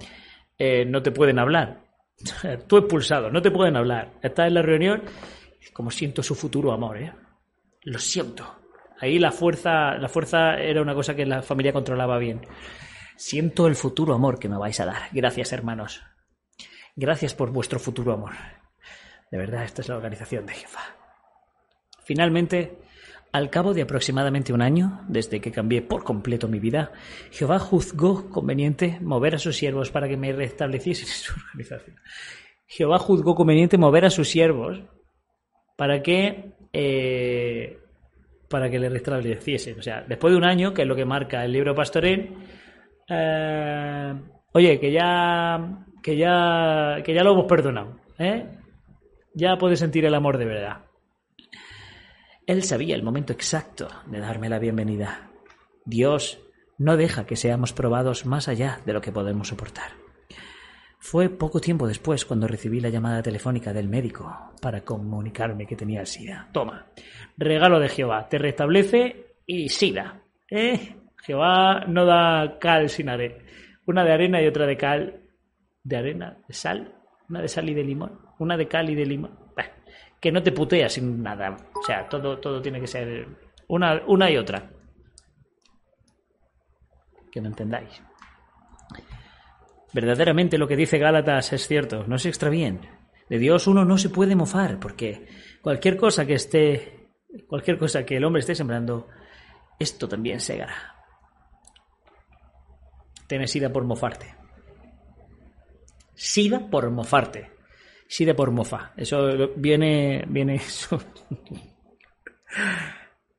eh, 0.56 0.86
no 0.86 1.02
te 1.02 1.10
pueden 1.10 1.38
hablar. 1.38 1.84
Tú 2.66 2.78
expulsado, 2.78 3.30
no 3.30 3.42
te 3.42 3.50
pueden 3.50 3.76
hablar. 3.76 4.12
Estás 4.22 4.48
en 4.48 4.54
la 4.54 4.62
reunión, 4.62 5.02
como 5.74 5.90
siento 5.90 6.22
su 6.22 6.34
futuro 6.34 6.72
amor, 6.72 6.96
¿eh? 6.96 7.12
Lo 7.82 7.98
siento. 7.98 8.56
Ahí 9.00 9.18
la 9.18 9.32
fuerza, 9.32 9.98
la 9.98 10.08
fuerza 10.08 10.54
era 10.54 10.80
una 10.80 10.94
cosa 10.94 11.14
que 11.14 11.26
la 11.26 11.42
familia 11.42 11.74
controlaba 11.74 12.16
bien. 12.16 12.40
Siento 13.16 13.66
el 13.66 13.76
futuro 13.76 14.14
amor 14.14 14.38
que 14.38 14.48
me 14.48 14.56
vais 14.56 14.80
a 14.80 14.86
dar. 14.86 15.10
Gracias, 15.12 15.52
hermanos. 15.52 16.02
Gracias 16.94 17.34
por 17.34 17.50
vuestro 17.50 17.78
futuro 17.78 18.14
amor. 18.14 18.32
De 19.30 19.36
verdad, 19.36 19.64
esta 19.64 19.82
es 19.82 19.90
la 19.90 19.96
organización 19.96 20.46
de 20.46 20.54
jefa. 20.54 20.80
Finalmente, 22.02 22.78
al 23.36 23.50
cabo 23.50 23.74
de 23.74 23.82
aproximadamente 23.82 24.54
un 24.54 24.62
año, 24.62 25.02
desde 25.08 25.42
que 25.42 25.52
cambié 25.52 25.82
por 25.82 26.04
completo 26.04 26.48
mi 26.48 26.58
vida, 26.58 26.92
Jehová 27.30 27.58
juzgó 27.58 28.30
conveniente 28.30 28.98
mover 29.02 29.34
a 29.34 29.38
sus 29.38 29.56
siervos 29.56 29.90
para 29.90 30.08
que 30.08 30.16
me 30.16 30.32
restableciesen 30.32 31.06
su 31.24 31.34
organización. 31.34 31.96
Jehová 32.66 32.98
juzgó 32.98 33.34
conveniente 33.34 33.76
mover 33.76 34.06
a 34.06 34.10
sus 34.10 34.30
siervos 34.30 34.80
para 35.76 36.02
que 36.02 36.54
eh, 36.72 37.78
para 38.48 38.70
que 38.70 38.78
le 38.78 38.88
restableciesen. 38.88 39.78
O 39.78 39.82
sea, 39.82 40.02
después 40.08 40.32
de 40.32 40.38
un 40.38 40.44
año, 40.44 40.72
que 40.72 40.82
es 40.82 40.88
lo 40.88 40.96
que 40.96 41.04
marca 41.04 41.44
el 41.44 41.52
libro 41.52 41.74
pastoril, 41.74 42.38
eh, 43.06 44.14
oye, 44.52 44.80
que 44.80 44.92
ya, 44.92 45.84
que 46.02 46.16
ya, 46.16 47.02
que 47.04 47.12
ya 47.12 47.22
lo 47.22 47.32
hemos 47.32 47.46
perdonado, 47.46 48.00
¿eh? 48.18 48.46
Ya 49.34 49.58
puede 49.58 49.76
sentir 49.76 50.06
el 50.06 50.14
amor 50.14 50.38
de 50.38 50.46
verdad. 50.46 50.85
Él 52.46 52.62
sabía 52.62 52.94
el 52.94 53.02
momento 53.02 53.32
exacto 53.32 53.88
de 54.06 54.20
darme 54.20 54.48
la 54.48 54.60
bienvenida. 54.60 55.32
Dios 55.84 56.38
no 56.78 56.96
deja 56.96 57.26
que 57.26 57.34
seamos 57.34 57.72
probados 57.72 58.24
más 58.24 58.46
allá 58.46 58.80
de 58.86 58.92
lo 58.92 59.00
que 59.00 59.10
podemos 59.10 59.48
soportar. 59.48 59.90
Fue 61.00 61.28
poco 61.28 61.60
tiempo 61.60 61.88
después 61.88 62.24
cuando 62.24 62.46
recibí 62.46 62.78
la 62.78 62.88
llamada 62.88 63.20
telefónica 63.20 63.72
del 63.72 63.88
médico 63.88 64.52
para 64.62 64.84
comunicarme 64.84 65.66
que 65.66 65.74
tenía 65.74 66.06
SIDA. 66.06 66.48
Toma, 66.52 66.86
regalo 67.36 67.80
de 67.80 67.88
Jehová, 67.88 68.28
te 68.28 68.38
restablece 68.38 69.34
y 69.44 69.68
SIDA. 69.68 70.22
¿Eh? 70.48 70.94
Jehová 71.24 71.84
no 71.88 72.04
da 72.04 72.60
cal 72.60 72.88
sin 72.88 73.08
arena. 73.08 73.42
Una 73.86 74.04
de 74.04 74.12
arena 74.12 74.40
y 74.40 74.46
otra 74.46 74.66
de 74.66 74.76
cal. 74.76 75.20
¿De 75.82 75.96
arena? 75.96 76.38
¿De 76.46 76.54
sal? 76.54 76.94
Una 77.28 77.42
de 77.42 77.48
sal 77.48 77.68
y 77.68 77.74
de 77.74 77.82
limón. 77.82 78.20
Una 78.38 78.56
de 78.56 78.68
cal 78.68 78.88
y 78.88 78.94
de 78.94 79.06
limón. 79.06 79.45
Que 80.20 80.32
no 80.32 80.42
te 80.42 80.52
puteas 80.52 80.94
sin 80.94 81.22
nada. 81.22 81.56
O 81.74 81.82
sea, 81.82 82.08
todo, 82.08 82.38
todo 82.38 82.60
tiene 82.60 82.80
que 82.80 82.86
ser 82.86 83.28
una, 83.68 84.02
una 84.06 84.30
y 84.30 84.36
otra. 84.36 84.70
Que 87.30 87.40
no 87.40 87.48
entendáis. 87.48 88.02
Verdaderamente 89.92 90.58
lo 90.58 90.68
que 90.68 90.76
dice 90.76 90.98
Gálatas 90.98 91.52
es 91.52 91.66
cierto, 91.66 92.04
no 92.06 92.18
se 92.18 92.28
extravíen. 92.28 92.80
De 93.28 93.38
Dios 93.38 93.66
uno 93.66 93.84
no 93.84 93.98
se 93.98 94.10
puede 94.10 94.36
mofar, 94.36 94.78
porque 94.78 95.26
cualquier 95.62 95.96
cosa 95.96 96.26
que 96.26 96.34
esté, 96.34 97.10
cualquier 97.48 97.78
cosa 97.78 98.04
que 98.04 98.16
el 98.16 98.24
hombre 98.24 98.40
esté 98.40 98.54
sembrando, 98.54 99.08
esto 99.78 100.08
también 100.08 100.40
segará. 100.40 100.94
Tienes 103.26 103.50
sida 103.50 103.72
por 103.72 103.84
mofarte. 103.84 104.34
Sida 106.14 106.70
por 106.70 106.90
mofarte. 106.90 107.55
Sida 108.08 108.34
por 108.34 108.50
mofa. 108.50 108.92
Eso 108.96 109.50
viene, 109.56 110.24
viene 110.28 110.56
eso. 110.56 111.00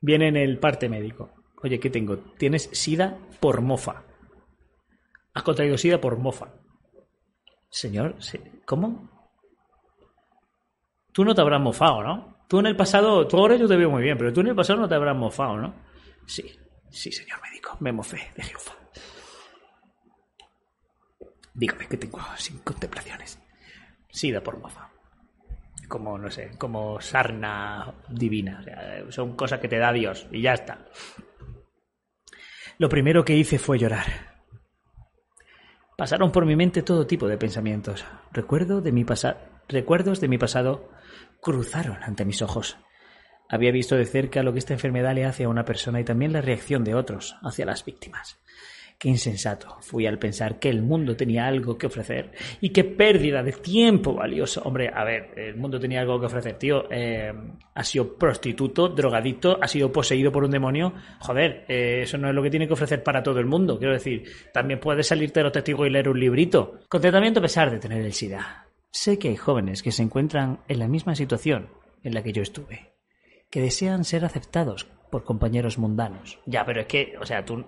viene 0.02 0.28
en 0.28 0.38
el 0.38 0.60
parte 0.60 0.90
médico. 0.90 1.32
Oye, 1.64 1.80
¿qué 1.80 1.90
tengo? 1.90 2.18
Tienes 2.38 2.70
sida 2.74 3.18
por 3.40 3.62
mofa. 3.62 4.04
Has 5.34 5.44
contraído 5.44 5.78
SIDA 5.78 6.02
por 6.02 6.18
mofa. 6.18 6.54
Señor, 7.70 8.16
¿cómo? 8.66 9.10
Tú 11.12 11.24
no 11.24 11.36
te 11.36 11.42
habrás 11.42 11.62
mofado, 11.62 12.02
¿no? 12.02 12.38
Tú 12.48 12.60
en 12.60 12.66
el 12.66 12.76
pasado, 12.76 13.28
tú 13.28 13.38
ahora 13.38 13.56
yo 13.56 13.68
te 13.68 13.76
veo 13.76 13.90
muy 13.90 14.02
bien, 14.02 14.18
pero 14.18 14.34
tú 14.34 14.42
en 14.42 14.48
el 14.48 14.56
pasado 14.56 14.80
no 14.80 14.88
te 14.88 14.96
habrás 14.96 15.16
mofado, 15.16 15.58
¿no? 15.58 15.76
Sí, 16.26 16.44
sí, 16.90 17.12
señor 17.12 17.40
médico, 17.44 17.78
me 17.80 17.92
mofé 17.92 18.32
de 18.36 18.44
Jehová. 18.44 18.76
Dígame 21.54 21.88
que 21.88 21.98
tengo 21.98 22.20
sin 22.38 22.60
contemplaciones. 22.60 23.40
SIDA 24.10 24.42
por 24.42 24.60
mofa. 24.60 24.90
como, 25.88 26.18
no 26.18 26.30
sé, 26.30 26.52
como 26.58 27.00
sarna 27.00 27.94
divina. 28.10 28.64
Son 29.10 29.36
cosas 29.36 29.60
que 29.60 29.70
te 29.70 29.78
da 29.78 29.94
Dios 29.94 30.28
y 30.32 30.42
ya 30.42 30.54
está. 30.54 30.86
Lo 32.78 32.90
primero 32.90 33.24
que 33.24 33.36
hice 33.36 33.58
fue 33.58 33.80
llorar. 33.80 34.06
Pasaron 35.98 36.32
por 36.32 36.46
mi 36.46 36.56
mente 36.56 36.84
todo 36.84 37.08
tipo 37.08 37.28
de 37.28 37.38
pensamientos. 37.38 38.06
Recuerdo 38.32 38.82
de 38.82 38.92
mi 38.92 39.06
Recuerdos 39.68 40.22
de 40.22 40.28
mi 40.28 40.38
pasado 40.38 40.90
cruzaron 41.42 42.04
ante 42.04 42.24
mis 42.24 42.42
ojos. 42.42 42.78
Había 43.50 43.72
visto 43.72 43.96
de 43.96 44.06
cerca 44.06 44.44
lo 44.44 44.54
que 44.54 44.60
esta 44.60 44.74
enfermedad 44.74 45.16
le 45.16 45.26
hace 45.26 45.46
a 45.46 45.50
una 45.50 45.66
persona 45.66 46.00
y 46.00 46.04
también 46.04 46.34
la 46.34 46.42
reacción 46.42 46.84
de 46.84 46.96
otros 46.96 47.36
hacia 47.42 47.66
las 47.66 47.84
víctimas. 47.84 48.40
Qué 49.00 49.10
insensato 49.10 49.78
fui 49.82 50.08
al 50.08 50.18
pensar 50.18 50.58
que 50.58 50.70
el 50.70 50.82
mundo 50.82 51.16
tenía 51.16 51.46
algo 51.46 51.78
que 51.78 51.86
ofrecer 51.86 52.32
y 52.62 52.70
qué 52.70 52.84
pérdida 52.84 53.44
de 53.44 53.52
tiempo 53.52 54.16
valioso. 54.16 54.64
Hombre, 54.64 54.90
a 54.92 55.04
ver, 55.04 55.34
el 55.36 55.56
mundo 55.56 55.80
tenía 55.80 56.02
algo 56.02 56.20
que 56.20 56.26
ofrecer, 56.26 56.58
tío. 56.58 56.86
Eh, 56.90 57.32
ha 57.76 57.84
sido 57.84 58.16
prostituto, 58.18 58.90
drogadicto, 58.90 59.60
ha 59.62 59.68
sido 59.68 59.92
poseído 59.92 60.32
por 60.32 60.44
un 60.44 60.50
demonio. 60.50 60.94
Joder, 61.20 61.66
eh, 61.68 62.00
eso 62.02 62.18
no 62.18 62.28
es 62.28 62.34
lo 62.34 62.42
que 62.42 62.50
tiene 62.50 62.66
que 62.66 62.74
ofrecer 62.74 63.04
para 63.04 63.22
todo 63.22 63.40
el 63.40 63.46
mundo. 63.46 63.78
Quiero 63.78 63.94
decir, 63.94 64.24
también 64.52 64.80
puedes 64.80 65.06
salirte 65.06 65.42
de 65.42 65.44
los 65.44 65.54
testigos 65.54 65.86
y 65.86 65.92
leer 65.92 66.10
un 66.10 66.20
librito. 66.20 66.80
Contentamiento 66.90 67.40
a 67.40 67.44
pesar 67.44 67.70
de 67.70 67.78
tener 67.78 68.04
el 68.04 68.14
SIDA. 68.14 68.66
Sé 68.90 69.20
que 69.20 69.30
hay 69.30 69.36
jóvenes 69.36 69.84
que 69.84 69.92
se 69.92 70.02
encuentran 70.02 70.62
en 70.68 70.80
la 70.80 70.88
misma 70.88 71.14
situación 71.14 71.70
en 72.04 72.16
la 72.16 72.24
que 72.24 72.34
yo 72.34 72.42
estuve, 72.42 72.94
que 73.52 73.62
desean 73.62 74.06
ser 74.06 74.26
aceptados 74.26 74.88
por 75.12 75.24
compañeros 75.24 75.78
mundanos. 75.78 76.40
Ya, 76.48 76.66
pero 76.66 76.82
es 76.82 76.88
que, 76.88 77.16
o 77.22 77.26
sea, 77.26 77.46
tú 77.46 77.64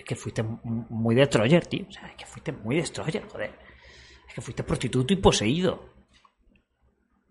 es 0.00 0.04
que 0.04 0.16
fuiste 0.16 0.42
muy 0.42 1.14
destroyer, 1.14 1.66
tío. 1.66 1.84
O 1.86 1.92
sea, 1.92 2.08
es 2.08 2.16
que 2.16 2.24
fuiste 2.24 2.52
muy 2.52 2.76
destroyer, 2.76 3.22
joder. 3.28 3.50
Es 4.26 4.34
que 4.34 4.40
fuiste 4.40 4.64
prostituto 4.64 5.12
y 5.12 5.16
poseído. 5.16 5.90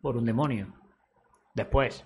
Por 0.01 0.15
un 0.15 0.25
demonio. 0.25 0.73
Después. 1.53 2.05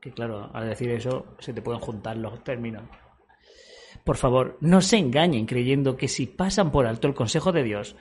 Que 0.00 0.12
claro, 0.12 0.50
al 0.54 0.68
decir 0.68 0.90
eso 0.90 1.34
se 1.40 1.52
te 1.52 1.62
pueden 1.62 1.80
juntar 1.80 2.16
los 2.16 2.42
términos. 2.44 2.84
Por 4.04 4.16
favor, 4.16 4.56
no 4.60 4.80
se 4.80 4.98
engañen 4.98 5.46
creyendo 5.46 5.96
que 5.96 6.08
si 6.08 6.26
pasan 6.26 6.70
por 6.70 6.86
alto 6.86 7.08
el 7.08 7.14
consejo 7.14 7.52
de 7.52 7.64
Dios, 7.64 7.96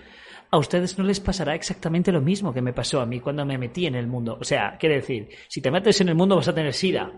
a 0.51 0.57
ustedes 0.57 0.97
no 0.97 1.03
les 1.03 1.19
pasará 1.19 1.55
exactamente 1.55 2.11
lo 2.11 2.21
mismo 2.21 2.53
que 2.53 2.61
me 2.61 2.73
pasó 2.73 3.01
a 3.01 3.05
mí 3.05 3.19
cuando 3.19 3.45
me 3.45 3.57
metí 3.57 3.87
en 3.87 3.95
el 3.95 4.07
mundo. 4.07 4.37
O 4.39 4.43
sea, 4.43 4.77
quiere 4.77 4.95
decir, 4.95 5.29
si 5.47 5.61
te 5.61 5.71
metes 5.71 5.99
en 6.01 6.09
el 6.09 6.15
mundo 6.15 6.35
vas 6.35 6.47
a 6.47 6.55
tener 6.55 6.73
sida. 6.73 7.11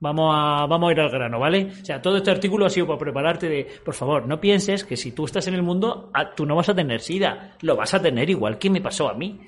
Vamos 0.00 0.32
a, 0.32 0.66
vamos 0.66 0.88
a 0.88 0.92
ir 0.92 1.00
al 1.00 1.10
grano, 1.10 1.40
¿vale? 1.40 1.72
O 1.80 1.84
sea, 1.84 2.00
todo 2.00 2.18
este 2.18 2.30
artículo 2.30 2.66
ha 2.66 2.70
sido 2.70 2.86
para 2.86 2.98
prepararte 2.98 3.48
de, 3.48 3.66
por 3.84 3.94
favor, 3.94 4.26
no 4.26 4.40
pienses 4.40 4.84
que 4.84 4.96
si 4.96 5.10
tú 5.12 5.24
estás 5.24 5.48
en 5.48 5.54
el 5.54 5.62
mundo, 5.62 6.10
ah, 6.14 6.34
tú 6.34 6.46
no 6.46 6.54
vas 6.54 6.68
a 6.68 6.74
tener 6.74 7.00
sida, 7.00 7.56
lo 7.62 7.74
vas 7.74 7.94
a 7.94 8.00
tener 8.00 8.30
igual 8.30 8.58
que 8.58 8.70
me 8.70 8.80
pasó 8.80 9.08
a 9.08 9.14
mí. 9.14 9.40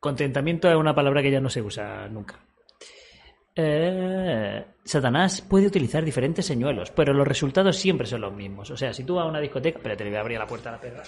Contentamiento 0.00 0.70
es 0.70 0.76
una 0.76 0.94
palabra 0.94 1.22
que 1.22 1.30
ya 1.30 1.40
no 1.40 1.50
se 1.50 1.60
usa 1.60 2.08
nunca. 2.08 2.40
Eh, 3.54 4.64
Satanás 4.84 5.40
puede 5.40 5.66
utilizar 5.66 6.04
diferentes 6.04 6.44
señuelos, 6.44 6.90
pero 6.90 7.12
los 7.12 7.26
resultados 7.26 7.76
siempre 7.76 8.06
son 8.06 8.20
los 8.20 8.32
mismos. 8.32 8.70
O 8.70 8.76
sea, 8.76 8.92
si 8.92 9.04
tú 9.04 9.16
vas 9.16 9.24
a 9.24 9.28
una 9.28 9.40
discoteca, 9.40 9.78
espérate, 9.78 10.04
le 10.04 10.10
voy 10.10 10.18
a 10.18 10.20
abrir 10.20 10.38
la 10.38 10.46
puerta 10.46 10.68
a 10.68 10.72
la 10.72 10.80
perra. 10.80 11.02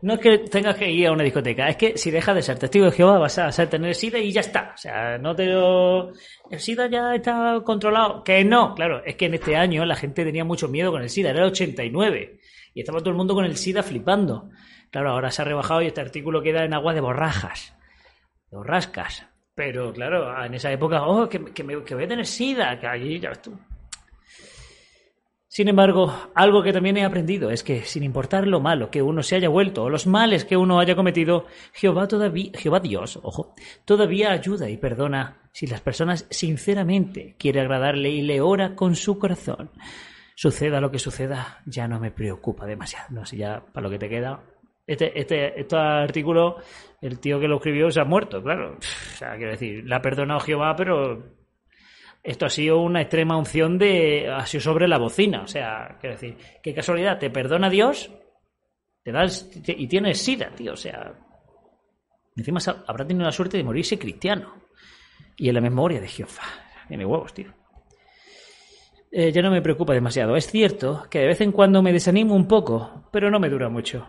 No 0.00 0.14
es 0.14 0.20
que 0.20 0.38
tengas 0.38 0.76
que 0.76 0.88
ir 0.88 1.08
a 1.08 1.12
una 1.12 1.24
discoteca, 1.24 1.68
es 1.68 1.76
que 1.76 1.98
si 1.98 2.12
dejas 2.12 2.36
de 2.36 2.42
ser 2.42 2.58
testigo 2.58 2.84
de 2.84 2.92
Jehová 2.92 3.18
vas 3.18 3.38
a 3.38 3.50
tener 3.68 3.96
SIDA 3.96 4.18
y 4.18 4.30
ya 4.30 4.42
está. 4.42 4.72
O 4.74 4.76
sea, 4.76 5.18
no 5.18 5.34
te 5.34 5.46
lo... 5.46 6.12
El 6.50 6.60
SIDA 6.60 6.88
ya 6.88 7.16
está 7.16 7.60
controlado. 7.64 8.22
Que 8.22 8.44
no, 8.44 8.74
claro, 8.76 9.02
es 9.04 9.16
que 9.16 9.26
en 9.26 9.34
este 9.34 9.56
año 9.56 9.84
la 9.84 9.96
gente 9.96 10.24
tenía 10.24 10.44
mucho 10.44 10.68
miedo 10.68 10.92
con 10.92 11.02
el 11.02 11.10
SIDA, 11.10 11.30
era 11.30 11.40
el 11.40 11.50
89. 11.50 12.38
Y 12.74 12.80
estaba 12.80 13.00
todo 13.00 13.10
el 13.10 13.16
mundo 13.16 13.34
con 13.34 13.44
el 13.44 13.56
SIDA 13.56 13.82
flipando. 13.82 14.50
Claro, 14.90 15.10
ahora 15.10 15.32
se 15.32 15.42
ha 15.42 15.44
rebajado 15.44 15.82
y 15.82 15.86
este 15.86 16.00
artículo 16.00 16.42
queda 16.42 16.64
en 16.64 16.74
agua 16.74 16.94
de 16.94 17.00
borrajas, 17.00 17.76
de 18.50 18.56
borrascas. 18.56 19.26
Pero 19.54 19.92
claro, 19.92 20.44
en 20.44 20.54
esa 20.54 20.70
época, 20.70 21.02
oh, 21.02 21.28
que, 21.28 21.44
que, 21.46 21.64
me, 21.64 21.82
que 21.82 21.96
voy 21.96 22.04
a 22.04 22.08
tener 22.08 22.24
SIDA, 22.24 22.78
que 22.78 22.86
allí 22.86 23.18
ya 23.18 23.32
tú. 23.32 23.58
Sin 25.58 25.66
embargo, 25.66 26.14
algo 26.36 26.62
que 26.62 26.72
también 26.72 26.98
he 26.98 27.04
aprendido 27.04 27.50
es 27.50 27.64
que, 27.64 27.82
sin 27.82 28.04
importar 28.04 28.46
lo 28.46 28.60
malo 28.60 28.92
que 28.92 29.02
uno 29.02 29.24
se 29.24 29.34
haya 29.34 29.48
vuelto 29.48 29.82
o 29.82 29.90
los 29.90 30.06
males 30.06 30.44
que 30.44 30.56
uno 30.56 30.78
haya 30.78 30.94
cometido, 30.94 31.46
Jehová 31.72 32.06
todavía, 32.06 32.52
Jehová 32.54 32.78
Dios, 32.78 33.18
ojo, 33.24 33.56
todavía 33.84 34.30
ayuda 34.30 34.70
y 34.70 34.76
perdona 34.76 35.50
si 35.50 35.66
las 35.66 35.80
personas 35.80 36.28
sinceramente 36.30 37.34
quiere 37.40 37.60
agradarle 37.60 38.08
y 38.08 38.22
le 38.22 38.40
ora 38.40 38.76
con 38.76 38.94
su 38.94 39.18
corazón. 39.18 39.72
Suceda 40.36 40.80
lo 40.80 40.92
que 40.92 41.00
suceda, 41.00 41.60
ya 41.66 41.88
no 41.88 41.98
me 41.98 42.12
preocupa 42.12 42.64
demasiado. 42.64 43.08
No 43.10 43.26
sé 43.26 43.38
ya 43.38 43.60
para 43.72 43.82
lo 43.82 43.90
que 43.90 43.98
te 43.98 44.08
queda. 44.08 44.40
Este, 44.86 45.18
este, 45.18 45.60
este 45.60 45.76
artículo, 45.76 46.58
el 47.00 47.18
tío 47.18 47.40
que 47.40 47.48
lo 47.48 47.56
escribió 47.56 47.90
se 47.90 48.00
ha 48.00 48.04
muerto, 48.04 48.40
claro. 48.44 48.76
O 48.76 49.16
sea, 49.16 49.34
quiero 49.34 49.50
decir, 49.50 49.82
le 49.84 49.92
ha 49.96 50.00
perdonado 50.00 50.38
Jehová, 50.38 50.76
pero 50.76 51.37
esto 52.22 52.46
ha 52.46 52.50
sido 52.50 52.80
una 52.80 53.00
extrema 53.00 53.36
unción 53.36 53.78
de. 53.78 54.28
ha 54.28 54.44
sido 54.46 54.60
sobre 54.60 54.88
la 54.88 54.98
bocina. 54.98 55.42
O 55.42 55.46
sea, 55.46 55.96
quiero 56.00 56.16
decir, 56.16 56.36
qué 56.62 56.74
casualidad, 56.74 57.18
te 57.18 57.30
perdona 57.30 57.70
Dios, 57.70 58.10
te 59.02 59.12
das 59.12 59.50
y 59.66 59.86
tienes 59.86 60.18
sida, 60.18 60.50
tío. 60.54 60.72
O 60.72 60.76
sea, 60.76 61.14
encima 62.36 62.60
habrá 62.86 63.06
tenido 63.06 63.24
la 63.24 63.32
suerte 63.32 63.56
de 63.56 63.64
morirse 63.64 63.98
cristiano. 63.98 64.54
Y 65.36 65.48
en 65.48 65.54
la 65.54 65.60
memoria 65.60 66.00
de 66.00 66.08
Jehová. 66.08 66.42
Tiene 66.88 67.06
huevos, 67.06 67.32
tío. 67.32 67.54
Eh, 69.10 69.32
ya 69.32 69.40
no 69.40 69.50
me 69.50 69.62
preocupa 69.62 69.94
demasiado. 69.94 70.36
Es 70.36 70.50
cierto 70.50 71.06
que 71.10 71.20
de 71.20 71.28
vez 71.28 71.40
en 71.40 71.52
cuando 71.52 71.82
me 71.82 71.92
desanimo 71.92 72.34
un 72.34 72.48
poco, 72.48 73.08
pero 73.12 73.30
no 73.30 73.38
me 73.38 73.48
dura 73.48 73.68
mucho. 73.68 74.06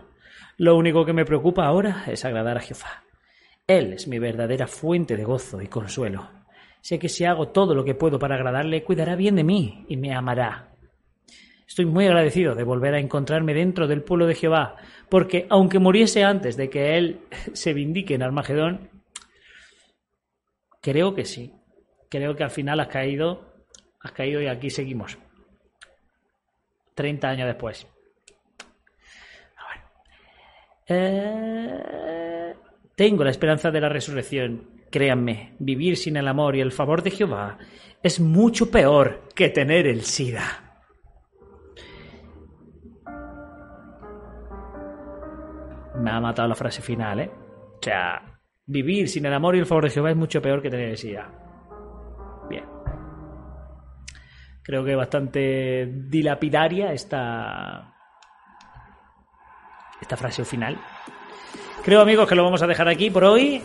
Lo 0.58 0.76
único 0.76 1.06
que 1.06 1.12
me 1.12 1.24
preocupa 1.24 1.64
ahora 1.64 2.04
es 2.08 2.24
agradar 2.24 2.58
a 2.58 2.60
Jehová. 2.60 3.04
Él 3.66 3.92
es 3.92 4.08
mi 4.08 4.18
verdadera 4.18 4.66
fuente 4.66 5.16
de 5.16 5.24
gozo 5.24 5.62
y 5.62 5.68
consuelo. 5.68 6.28
Sé 6.80 6.98
que 6.98 7.08
si 7.08 7.24
hago 7.24 7.48
todo 7.48 7.74
lo 7.74 7.84
que 7.84 7.94
puedo 7.94 8.18
para 8.18 8.36
agradarle, 8.36 8.82
cuidará 8.82 9.16
bien 9.16 9.36
de 9.36 9.44
mí 9.44 9.84
y 9.88 9.96
me 9.96 10.14
amará. 10.14 10.70
Estoy 11.66 11.86
muy 11.86 12.06
agradecido 12.06 12.54
de 12.54 12.64
volver 12.64 12.94
a 12.94 12.98
encontrarme 12.98 13.54
dentro 13.54 13.86
del 13.86 14.02
pueblo 14.02 14.26
de 14.26 14.34
Jehová, 14.34 14.76
porque 15.08 15.46
aunque 15.50 15.78
muriese 15.78 16.24
antes 16.24 16.56
de 16.56 16.68
que 16.68 16.96
él 16.96 17.20
se 17.52 17.72
vindique 17.74 18.14
en 18.14 18.22
Armagedón, 18.22 18.90
creo 20.80 21.14
que 21.14 21.24
sí. 21.24 21.54
Creo 22.08 22.34
que 22.34 22.42
al 22.42 22.50
final 22.50 22.80
has 22.80 22.88
caído, 22.88 23.54
has 24.00 24.12
caído 24.12 24.42
y 24.42 24.48
aquí 24.48 24.68
seguimos. 24.68 25.16
30 26.94 27.28
años 27.28 27.46
después. 27.46 27.86
Eh, 30.92 32.29
tengo 33.00 33.24
la 33.24 33.30
esperanza 33.30 33.70
de 33.70 33.80
la 33.80 33.88
resurrección 33.88 34.68
Créanme, 34.90 35.54
vivir 35.58 35.96
sin 35.96 36.18
el 36.18 36.28
amor 36.28 36.54
y 36.54 36.60
el 36.60 36.70
favor 36.70 37.02
de 37.02 37.10
Jehová 37.10 37.56
es 38.02 38.20
mucho 38.20 38.70
peor 38.70 39.22
que 39.34 39.48
tener 39.48 39.86
el 39.86 40.02
SIDA. 40.02 40.82
Me 45.94 46.10
ha 46.10 46.20
matado 46.20 46.46
la 46.46 46.54
frase 46.54 46.82
final, 46.82 47.20
¿eh? 47.20 47.30
O 47.30 47.78
sea, 47.80 48.20
vivir 48.66 49.08
sin 49.08 49.24
el 49.24 49.32
amor 49.32 49.56
y 49.56 49.60
el 49.60 49.66
favor 49.66 49.84
de 49.84 49.90
Jehová 49.90 50.10
es 50.10 50.16
mucho 50.16 50.42
peor 50.42 50.60
que 50.60 50.68
tener 50.68 50.90
el 50.90 50.98
SIDA. 50.98 51.32
Bien. 52.50 52.66
Creo 54.62 54.84
que 54.84 54.94
bastante 54.94 55.86
dilapidaria 55.86 56.92
esta, 56.92 57.94
esta 60.02 60.16
frase 60.18 60.44
final. 60.44 60.76
Creo, 61.82 62.02
amigos, 62.02 62.28
que 62.28 62.34
lo 62.34 62.44
vamos 62.44 62.60
a 62.60 62.66
dejar 62.66 62.88
aquí 62.88 63.10
por 63.10 63.24
hoy. 63.24 63.58